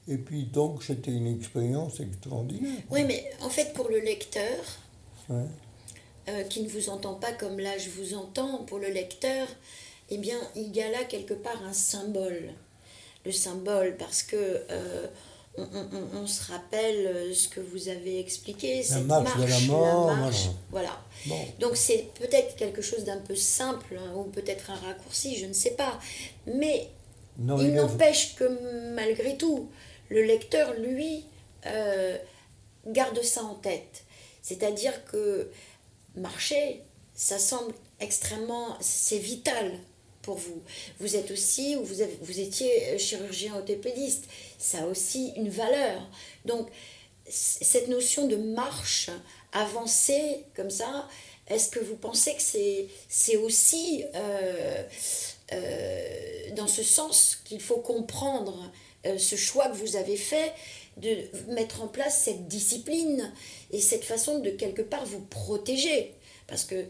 Et 0.07 0.17
puis 0.17 0.45
donc 0.45 0.83
c'était 0.83 1.11
une 1.11 1.27
expérience 1.27 1.99
extraordinaire. 1.99 2.81
Oui, 2.91 3.03
mais 3.05 3.23
en 3.41 3.49
fait, 3.49 3.73
pour 3.73 3.89
le 3.89 3.99
lecteur, 3.99 4.59
Ouais. 5.29 5.45
Euh, 6.29 6.43
qui 6.43 6.61
ne 6.61 6.69
vous 6.69 6.89
entend 6.89 7.15
pas 7.15 7.31
comme 7.33 7.59
là 7.59 7.77
je 7.77 7.89
vous 7.89 8.13
entends, 8.15 8.59
pour 8.65 8.79
le 8.79 8.87
lecteur, 8.89 9.47
eh 10.09 10.17
bien, 10.17 10.37
il 10.55 10.75
y 10.75 10.81
a 10.81 10.89
là 10.89 11.03
quelque 11.03 11.33
part 11.33 11.61
un 11.65 11.73
symbole. 11.73 12.49
Le 13.25 13.31
symbole, 13.31 13.95
parce 13.97 14.21
que 14.23 14.35
euh, 14.69 15.07
on, 15.57 15.63
on- 15.63 16.17
on- 16.23 16.27
se 16.27 16.51
rappelle 16.51 17.07
euh, 17.07 17.33
ce 17.33 17.47
que 17.47 17.59
vous 17.61 17.87
avez 17.87 18.19
expliqué, 18.19 18.83
cette 18.83 19.05
marche 19.05 19.37
de 19.37 19.45
la 19.45 19.59
mort, 19.61 20.13
marche, 20.15 20.47
voilà. 20.71 20.99
Bon. 21.25 21.39
Donc 21.59 21.77
c'est 21.77 22.09
peut-être 22.19 22.55
quelque 22.57 22.81
chose 22.81 23.03
d'un 23.05 23.19
peu 23.19 23.35
simple, 23.35 23.97
hein, 23.97 24.11
ou 24.15 24.23
peut-être 24.23 24.71
un 24.71 24.75
raccourci, 24.75 25.37
je 25.37 25.45
ne 25.45 25.53
sais 25.53 25.71
pas. 25.71 25.99
Mais 26.47 26.89
Non, 27.37 27.57
il 27.61 27.73
n'empêche 27.73 28.35
que 28.35 28.93
malgré 28.93 29.37
tout, 29.37 29.69
le 30.09 30.23
lecteur, 30.23 30.73
lui, 30.77 31.23
euh, 31.65 32.17
garde 32.87 33.21
ça 33.23 33.43
en 33.43 33.55
tête. 33.55 34.03
C'est-à-dire 34.41 35.05
que 35.05 35.49
marcher, 36.15 36.81
ça 37.15 37.39
semble 37.39 37.73
extrêmement, 37.99 38.77
c'est 38.81 39.17
vital 39.17 39.79
pour 40.21 40.37
vous. 40.37 40.61
Vous 40.99 41.15
êtes 41.15 41.31
aussi, 41.31 41.75
ou 41.75 41.83
vous, 41.83 41.95
vous 42.21 42.39
étiez 42.39 42.97
chirurgien 42.97 43.55
orthopédiste, 43.55 44.25
ça 44.57 44.83
a 44.83 44.85
aussi 44.85 45.33
une 45.35 45.49
valeur. 45.49 46.01
Donc, 46.45 46.69
cette 47.27 47.87
notion 47.87 48.27
de 48.27 48.35
marche, 48.35 49.09
avancer 49.51 50.45
comme 50.55 50.69
ça, 50.69 51.07
est-ce 51.47 51.69
que 51.69 51.79
vous 51.79 51.95
pensez 51.95 52.35
que 52.35 52.41
c'est, 53.09 53.37
aussi 53.37 54.05
euh, 54.15 54.83
euh, 55.51 56.49
dans 56.55 56.67
ce 56.67 56.83
sens 56.83 57.41
qu'il 57.43 57.61
faut 57.61 57.77
comprendre 57.77 58.71
euh, 59.05 59.17
ce 59.17 59.35
choix 59.35 59.67
que 59.67 59.75
vous 59.75 59.95
avez 59.97 60.15
fait 60.15 60.53
de 60.97 61.53
mettre 61.53 61.81
en 61.81 61.87
place 61.87 62.21
cette 62.23 62.47
discipline 62.47 63.31
et 63.71 63.79
cette 63.79 64.03
façon 64.03 64.39
de 64.39 64.49
quelque 64.49 64.81
part 64.81 65.05
vous 65.05 65.21
protéger 65.21 66.13
Parce 66.47 66.65
que 66.65 66.85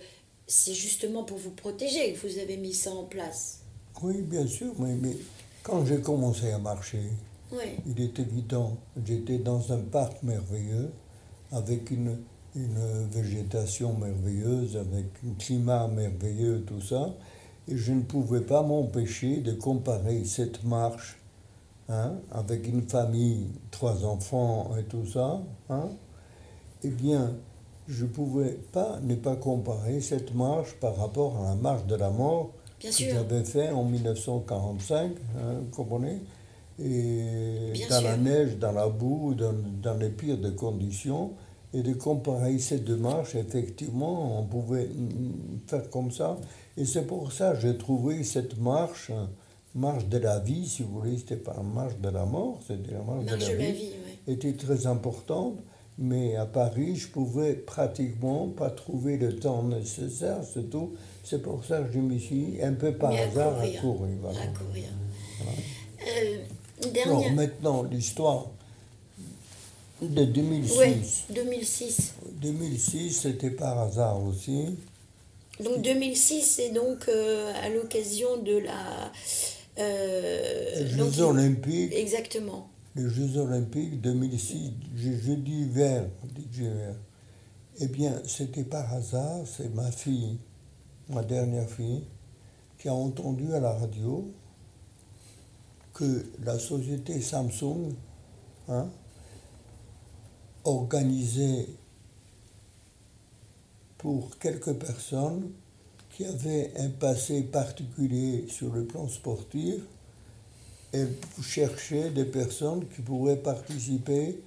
c'est 0.48 0.74
justement 0.74 1.24
pour 1.24 1.38
vous 1.38 1.52
protéger 1.52 2.14
que 2.14 2.28
vous 2.28 2.38
avez 2.40 2.58
mis 2.58 2.74
ça 2.74 2.92
en 2.92 3.06
place. 3.06 3.60
Oui, 4.02 4.22
bien 4.22 4.46
sûr, 4.48 4.74
mais, 4.80 4.96
mais 4.96 5.16
quand 5.62 5.86
j'ai 5.86 6.02
commencé 6.02 6.52
à 6.52 6.58
marcher, 6.58 7.04
Oui, 7.52 7.78
il 7.86 8.02
est 8.04 8.20
évident, 8.20 8.78
j'étais 9.06 9.38
dans 9.38 9.72
un 9.72 9.80
parc 9.80 10.22
merveilleux, 10.24 10.92
avec 11.52 11.92
une, 11.92 12.18
une 12.56 13.08
végétation 13.12 13.94
merveilleuse, 13.94 14.76
avec 14.76 15.06
un 15.26 15.34
climat 15.40 15.88
merveilleux, 15.88 16.64
tout 16.68 16.82
ça, 16.82 17.16
et 17.70 17.78
je 17.78 17.94
ne 17.94 18.02
pouvais 18.02 18.42
pas 18.42 18.64
m'empêcher 18.64 19.38
de 19.38 19.54
comparer 19.54 20.26
cette 20.26 20.64
marche 20.64 21.18
hein, 21.90 22.14
avec 22.32 22.68
une 22.68 22.84
famille, 22.84 23.48
trois 23.72 24.06
enfants 24.06 24.72
et 24.80 24.84
tout 24.84 25.06
ça, 25.06 25.42
hein, 25.70 25.90
eh 26.84 26.90
bien, 26.90 27.32
je 27.88 28.04
ne 28.04 28.10
pouvais 28.10 28.58
pas 28.72 29.00
ne 29.02 29.16
pas 29.16 29.36
comparer 29.36 30.02
cette 30.02 30.34
marche 30.34 30.74
par 30.80 30.96
rapport 30.96 31.38
à 31.40 31.50
la 31.50 31.56
marche 31.56 31.86
de 31.86 31.96
la 31.96 32.10
mort 32.10 32.52
bien 32.84 32.92
que 32.92 33.14
j'avais 33.14 33.44
fait 33.44 33.70
en 33.72 33.84
1945, 33.84 35.12
hein, 35.38 35.54
vous 35.62 35.70
comprenez? 35.76 36.22
Et 36.80 37.72
Bien 37.74 37.88
dans 37.88 38.00
sûr. 38.00 38.10
la 38.10 38.18
neige, 38.18 38.58
dans 38.58 38.72
la 38.72 38.90
boue, 38.90 39.36
dans, 39.36 39.54
dans 39.82 39.98
les 39.98 40.10
pires 40.10 40.38
des 40.40 40.54
conditions, 40.56 41.32
et 41.74 41.82
de 41.82 41.94
comparer 41.94 42.60
ces 42.60 42.80
deux 42.80 42.98
marches, 42.98 43.36
effectivement, 43.36 44.40
on 44.40 44.44
pouvait 44.44 44.88
mm, 44.88 45.60
faire 45.68 45.90
comme 45.90 46.12
ça. 46.12 46.38
Et 46.78 46.86
c'est 46.86 47.06
pour 47.06 47.32
ça 47.32 47.54
que 47.54 47.62
j'ai 47.62 47.78
trouvé 47.78 48.24
cette 48.24 48.60
marche, 48.60 49.12
marche 49.76 50.06
de 50.08 50.18
la 50.18 50.40
vie, 50.40 50.68
si 50.68 50.84
vous 50.84 51.00
voulez, 51.00 51.18
c'était 51.18 51.36
pas 51.36 51.54
la 51.56 51.64
marche 51.64 51.98
de 52.00 52.10
la 52.10 52.26
mort, 52.26 52.60
c'était 52.68 52.92
la 52.92 53.02
marche, 53.02 53.26
Marche 53.26 53.40
de 53.50 53.56
la 53.58 53.72
vie, 53.72 53.72
vie, 53.74 53.90
oui. 54.28 54.34
était 54.34 54.54
très 54.54 54.88
importante. 54.88 55.60
Mais 56.00 56.36
à 56.36 56.48
Paris, 56.48 56.96
je 56.96 57.08
pouvais 57.08 57.54
pratiquement 57.54 58.48
pas 58.48 58.72
trouver 58.72 59.18
le 59.18 59.36
temps 59.36 59.62
nécessaire, 59.62 60.40
c'est 60.52 60.68
tout. 60.72 60.94
C'est 61.24 61.40
pour 61.44 61.64
ça 61.64 61.82
que 61.82 61.92
je 61.94 62.00
me 62.00 62.18
suis 62.18 62.60
un 62.64 62.74
peu 62.74 62.94
par 62.96 63.12
à 63.12 63.18
hasard 63.20 63.54
courir. 63.60 63.78
à 63.78 63.82
courir. 63.82 64.18
voilà. 64.22 64.42
À 64.42 64.48
courir. 64.48 64.86
Euh, 66.02 66.38
une 66.84 66.98
Alors 66.98 67.20
dernière. 67.22 67.34
maintenant, 67.36 67.84
l'histoire 67.84 68.48
de 70.02 70.26
2006. 70.26 70.78
Oui, 70.80 71.36
2006. 71.36 72.14
2006, 72.42 73.12
c'était 73.22 73.52
par 73.52 73.78
hasard 73.80 74.22
aussi. 74.24 74.76
Donc 75.64 75.82
2006, 75.84 76.42
c'est 76.42 76.70
donc 76.72 77.08
euh, 77.08 77.54
à 77.64 77.70
l'occasion 77.70 78.38
de 78.38 78.58
la... 78.58 79.12
euh, 79.80 80.84
Les 80.84 80.88
Jeux 80.88 81.22
Olympiques, 81.24 81.94
Exactement. 81.94 82.70
les 82.96 83.10
Jeux 83.10 83.38
Olympiques 83.38 84.02
2006, 84.02 84.72
je, 84.96 85.12
je 85.12 85.34
dis 85.34 85.62
hiver, 85.62 86.06
je 86.24 86.42
dis 86.42 86.48
hiver. 86.62 86.96
Eh 87.80 87.88
bien, 87.88 88.22
c'était 88.26 88.64
par 88.64 88.94
hasard, 88.94 89.42
c'est 89.46 89.74
ma 89.74 89.92
fille, 89.92 90.38
ma 91.10 91.24
dernière 91.24 91.68
fille, 91.70 92.04
qui 92.78 92.88
a 92.88 92.94
entendu 92.94 93.52
à 93.54 93.60
la 93.60 93.72
radio 93.74 94.32
que 95.94 96.26
la 96.44 96.58
société 96.60 97.20
Samsung 97.22 97.94
hein, 98.68 98.88
organisait 100.64 101.68
pour 103.98 104.38
quelques 104.38 104.74
personnes 104.74 105.52
qui 106.14 106.26
avaient 106.26 106.72
un 106.78 106.90
passé 106.90 107.42
particulier 107.42 108.46
sur 108.48 108.72
le 108.72 108.86
plan 108.86 109.08
sportif. 109.08 109.82
Elle 110.92 111.16
cherchait 111.42 112.12
des 112.12 112.26
personnes 112.26 112.88
qui 112.88 113.02
pourraient 113.02 113.42
participer 113.42 114.40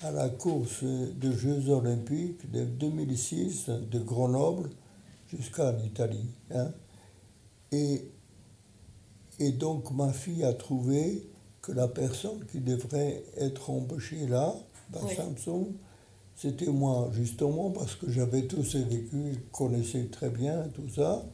à 0.00 0.10
la 0.10 0.30
course 0.30 0.82
de 0.82 1.32
Jeux 1.32 1.68
olympiques 1.68 2.50
de 2.50 2.64
2006 2.64 3.68
de 3.68 3.98
Grenoble 3.98 4.70
jusqu'à 5.28 5.72
l'Italie. 5.72 6.30
Hein. 6.50 6.72
Et, 7.70 8.08
et 9.38 9.52
donc 9.52 9.90
ma 9.92 10.12
fille 10.12 10.44
a 10.44 10.54
trouvé 10.54 11.26
que 11.60 11.72
la 11.72 11.88
personne 11.88 12.44
qui 12.50 12.60
devrait 12.60 13.22
être 13.36 13.70
embauchée 13.70 14.26
là, 14.26 14.54
par 14.92 15.08
Samsung, 15.10 15.68
c'était 16.36 16.66
moi, 16.66 17.10
justement, 17.12 17.70
parce 17.70 17.94
que 17.94 18.10
j'avais 18.10 18.42
tous 18.42 18.64
ces 18.64 18.82
vécus, 18.82 19.38
connaissais 19.52 20.06
très 20.10 20.30
bien 20.30 20.64
tout 20.74 20.88
ça. 20.94 21.24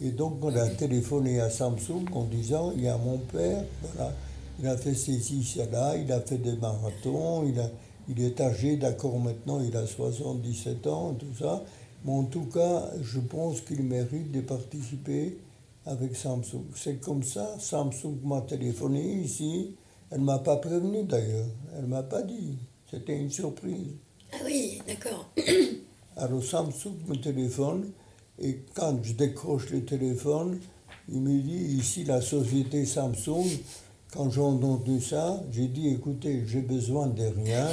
Et 0.00 0.10
donc, 0.10 0.38
on 0.42 0.54
a 0.54 0.68
téléphoné 0.68 1.40
à 1.40 1.50
Samsung 1.50 2.04
en 2.12 2.24
disant 2.24 2.72
il 2.76 2.82
y 2.82 2.88
a 2.88 2.96
mon 2.96 3.18
père, 3.18 3.64
voilà, 3.82 4.12
il 4.60 4.66
a 4.66 4.76
fait 4.76 4.94
ceci, 4.94 5.42
cela, 5.42 5.96
il 5.96 6.10
a 6.12 6.20
fait 6.20 6.38
des 6.38 6.56
marathons, 6.56 7.44
il, 7.46 7.58
a, 7.58 7.70
il 8.08 8.20
est 8.20 8.40
âgé, 8.40 8.76
d'accord, 8.76 9.18
maintenant, 9.18 9.60
il 9.60 9.76
a 9.76 9.86
77 9.86 10.86
ans, 10.86 11.14
tout 11.14 11.34
ça. 11.38 11.62
Mais 12.04 12.12
en 12.12 12.24
tout 12.24 12.44
cas, 12.44 12.90
je 13.02 13.20
pense 13.20 13.60
qu'il 13.60 13.82
mérite 13.82 14.30
de 14.30 14.40
participer 14.40 15.38
avec 15.86 16.14
Samsung. 16.16 16.64
C'est 16.74 17.00
comme 17.00 17.22
ça, 17.22 17.56
Samsung 17.58 18.18
m'a 18.24 18.42
téléphoné 18.42 19.20
ici. 19.20 19.74
Elle 20.10 20.20
ne 20.20 20.24
m'a 20.24 20.38
pas 20.38 20.56
prévenu 20.58 21.04
d'ailleurs, 21.04 21.48
elle 21.76 21.84
ne 21.84 21.88
m'a 21.88 22.02
pas 22.02 22.22
dit. 22.22 22.58
C'était 22.90 23.18
une 23.18 23.30
surprise. 23.30 23.94
Ah 24.34 24.42
oui, 24.44 24.80
d'accord. 24.86 25.30
Alors 26.16 26.42
Samsung 26.42 26.96
me 27.06 27.14
téléphone 27.16 27.90
et 28.40 28.60
quand 28.74 28.98
je 29.02 29.12
décroche 29.12 29.70
le 29.70 29.84
téléphone, 29.84 30.58
il 31.08 31.20
me 31.20 31.40
dit 31.40 31.76
ici 31.78 32.04
la 32.04 32.20
société 32.20 32.84
Samsung. 32.84 33.46
Quand 34.12 34.30
j'ai 34.30 34.40
entendu 34.40 35.00
ça, 35.00 35.40
j'ai 35.52 35.68
dit 35.68 35.88
écoutez, 35.88 36.42
j'ai 36.46 36.62
besoin 36.62 37.06
de 37.06 37.22
rien. 37.24 37.68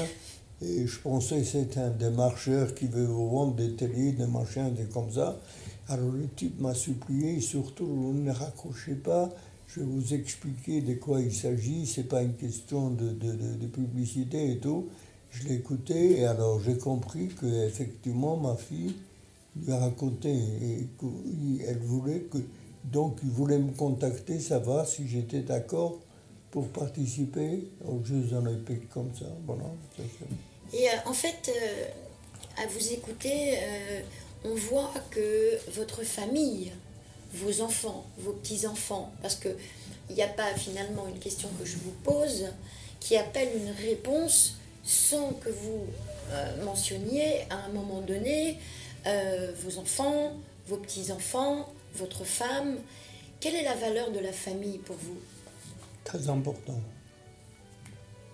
Et 0.62 0.86
je 0.86 1.00
pensais 1.00 1.39
que 1.39 1.45
c'était 1.45 1.80
un 1.80 1.89
démarcheur 1.89 2.76
qui 2.76 2.86
veut 2.86 3.06
vous 3.06 3.30
vendre 3.32 3.56
des 3.56 3.76
télés, 3.76 4.12
des 4.12 4.28
machins, 4.28 4.71
des 4.74 4.86
comme 4.86 5.12
ça. 5.12 5.39
Alors 5.88 6.12
le 6.12 6.28
type 6.28 6.60
m'a 6.62 6.76
supplié, 6.76 7.41
surtout 7.41 8.13
ne 8.13 8.32
raccrochez 8.32 8.93
pas, 8.93 9.30
je 9.74 9.80
vais 9.80 9.86
vous 9.86 10.13
expliquer 10.13 10.82
de 10.82 10.95
quoi 10.95 11.21
il 11.21 11.34
s'agit, 11.34 11.88
c'est 11.88 12.04
pas 12.04 12.21
une 12.21 12.36
question 12.36 12.91
de, 12.91 13.10
de, 13.10 13.67
publicité 13.67 14.52
et 14.52 14.58
tout. 14.58 14.89
Je 15.32 15.48
l'ai 15.48 15.56
écouté 15.56 16.20
et 16.20 16.26
alors 16.26 16.62
j'ai 16.62 16.78
compris 16.78 17.30
que 17.30 17.65
effectivement 17.65 18.38
ma 18.38 18.56
fille 18.56 18.96
lui 19.56 19.72
a 19.72 19.78
raconté 19.78 20.30
et 20.30 20.88
qu'elle 21.00 21.80
voulait 21.80 22.22
que 22.32 22.38
donc 22.84 23.17
il 23.24 23.30
voulait 23.30 23.60
me 23.60 23.72
contacter, 23.72 24.39
savoir 24.39 24.88
si 24.88 25.08
j'étais 25.08 25.41
d'accord 25.41 26.00
pour 26.50 26.67
participer 26.70 27.67
aux 27.88 28.04
Jeux 28.04 28.34
olympiques 28.34 28.89
comme 28.89 29.12
ça. 29.17 29.28
Voilà, 29.46 29.65
et 30.74 30.88
euh, 30.88 30.91
en 31.06 31.13
fait, 31.13 31.50
euh, 31.50 32.63
à 32.63 32.67
vous 32.67 32.94
écouter, 32.94 33.58
euh, 33.58 34.02
on 34.46 34.56
voit 34.56 34.94
que 35.10 35.58
votre 35.72 36.04
famille, 36.04 36.72
vos 37.34 37.62
enfants, 37.62 38.06
vos 38.17 38.34
petits-enfants, 38.34 39.12
parce 39.22 39.36
qu'il 39.36 39.56
n'y 40.15 40.22
a 40.22 40.28
pas 40.28 40.54
finalement 40.56 41.08
une 41.08 41.20
question 41.20 41.50
que 41.60 41.65
je 41.65 41.78
vous 41.78 41.94
pose 42.04 42.48
qui 43.00 43.17
appelle 43.17 43.50
une 43.56 43.72
réponse 43.88 44.58
sans 44.84 45.34
que 45.34 45.50
vous 45.50 45.86
mentionniez 46.63 47.41
à 47.50 47.65
un 47.65 47.70
moment 47.70 48.02
donné 48.02 48.58
vos 49.06 49.78
enfants, 49.80 50.34
vos 50.67 50.78
petits-enfants, 50.78 51.67
votre 51.96 52.24
femme. 52.24 52.78
Quelle 53.39 53.56
est 53.56 53.63
la 53.63 53.76
valeur 53.76 54.12
de 54.12 54.20
la 54.20 54.32
famille 54.32 54.78
pour 54.78 54.96
vous? 54.98 55.17
Très 56.04 56.30
important. 56.30 56.80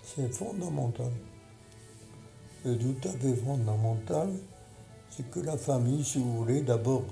C'est 0.04 0.32
fondamental 0.32 1.10
le 2.64 2.76
tout 2.76 3.08
à 3.08 3.12
fait 3.12 3.34
fondamental, 3.36 4.30
c'est 5.10 5.30
que 5.30 5.40
la 5.40 5.56
famille, 5.56 6.04
si 6.04 6.18
vous 6.18 6.38
voulez, 6.38 6.60
d'abord, 6.62 7.04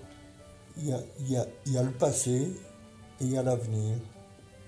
il 0.79 0.88
y 0.88 1.37
a, 1.37 1.83
le 1.83 1.90
passé 1.92 2.51
et 3.20 3.25
il 3.25 3.33
y 3.33 3.38
a 3.38 3.42
l'avenir. 3.42 3.96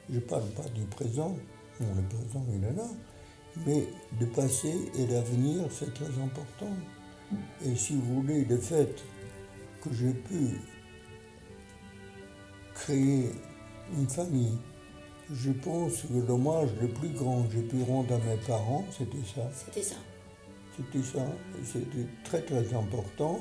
Je 0.08 0.16
ne 0.16 0.20
parle 0.20 0.48
pas 0.50 0.68
du 0.70 0.82
présent, 0.86 1.36
le 1.80 1.86
présent 1.86 2.44
il 2.54 2.64
est 2.64 2.76
là, 2.76 2.88
mais 3.66 3.86
le 4.20 4.26
passé 4.26 4.72
et 4.96 5.06
l'avenir, 5.06 5.64
c'est 5.70 5.92
très 5.94 6.20
important. 6.22 6.72
Et 7.64 7.76
si 7.76 7.94
vous 7.94 8.22
voulez, 8.22 8.44
le 8.44 8.56
fait 8.56 9.02
que 9.82 9.92
j'ai 9.92 10.12
pu 10.12 10.60
créer 12.74 13.30
une 13.96 14.08
famille, 14.08 14.58
je 15.30 15.50
pense 15.50 16.02
que 16.02 16.26
l'hommage 16.26 16.70
le 16.80 16.88
plus 16.88 17.10
grand 17.10 17.42
que 17.42 17.52
j'ai 17.52 17.62
pu 17.62 17.82
rendre 17.82 18.14
à 18.14 18.18
mes 18.18 18.36
parents, 18.46 18.84
c'était 18.90 19.18
ça. 19.34 19.42
C'était 19.52 19.82
ça. 19.82 19.96
C'était 20.76 21.04
ça. 21.04 21.26
C'était 21.64 22.06
très 22.24 22.40
très 22.42 22.74
important, 22.74 23.40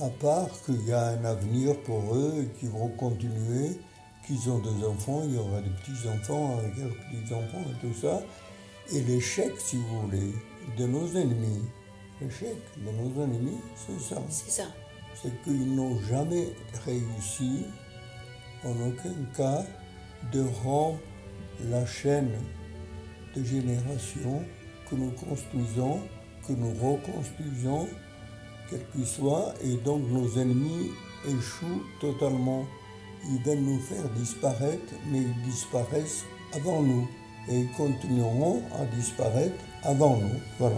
à 0.00 0.08
part 0.08 0.48
qu'il 0.64 0.84
y 0.86 0.92
a 0.92 1.08
un 1.08 1.24
avenir 1.24 1.78
pour 1.82 2.14
eux 2.14 2.34
et 2.42 2.58
qu'ils 2.58 2.70
vont 2.70 2.88
continuer, 2.88 3.78
qu'ils 4.26 4.50
ont 4.50 4.58
des 4.58 4.84
enfants, 4.84 5.22
il 5.24 5.34
y 5.34 5.38
aura 5.38 5.60
des 5.60 5.70
petits-enfants 5.70 6.58
avec 6.58 6.76
leurs 6.78 6.94
petits-enfants 6.94 7.64
et 7.70 7.86
tout 7.86 7.94
ça. 7.94 8.22
Et 8.92 9.00
l'échec, 9.02 9.52
si 9.58 9.76
vous 9.76 10.02
voulez, 10.02 10.34
de 10.76 10.86
nos 10.86 11.06
ennemis, 11.16 11.64
l'échec 12.20 12.56
de 12.76 12.90
nos 12.90 13.22
ennemis, 13.22 13.58
c'est 13.74 14.00
ça. 14.00 14.22
C'est 14.28 14.50
ça. 14.50 14.66
C'est 15.14 15.42
qu'ils 15.42 15.74
n'ont 15.74 16.00
jamais 16.02 16.48
réussi, 16.84 17.64
en 18.64 18.70
aucun 18.70 19.14
cas, 19.36 19.64
de 20.32 20.44
rendre 20.62 20.98
la 21.68 21.84
chaîne 21.86 22.32
de 23.34 23.44
génération 23.44 24.44
que 24.88 24.96
nous 24.96 25.10
construisons 25.12 26.00
que 26.46 26.52
nous 26.52 26.72
reconstruisons, 26.74 27.88
quel 28.68 28.84
qu'il 28.90 29.06
soit, 29.06 29.54
et 29.62 29.76
donc 29.76 30.02
nos 30.08 30.28
ennemis 30.38 30.90
échouent 31.28 31.82
totalement. 32.00 32.66
Ils 33.24 33.42
veulent 33.44 33.58
nous 33.58 33.80
faire 33.80 34.08
disparaître, 34.10 34.94
mais 35.10 35.20
ils 35.20 35.42
disparaissent 35.42 36.24
avant 36.54 36.82
nous, 36.82 37.08
et 37.50 37.66
continueront 37.76 38.62
à 38.80 38.84
disparaître 38.96 39.64
avant 39.82 40.16
nous. 40.16 40.40
Voilà. 40.58 40.76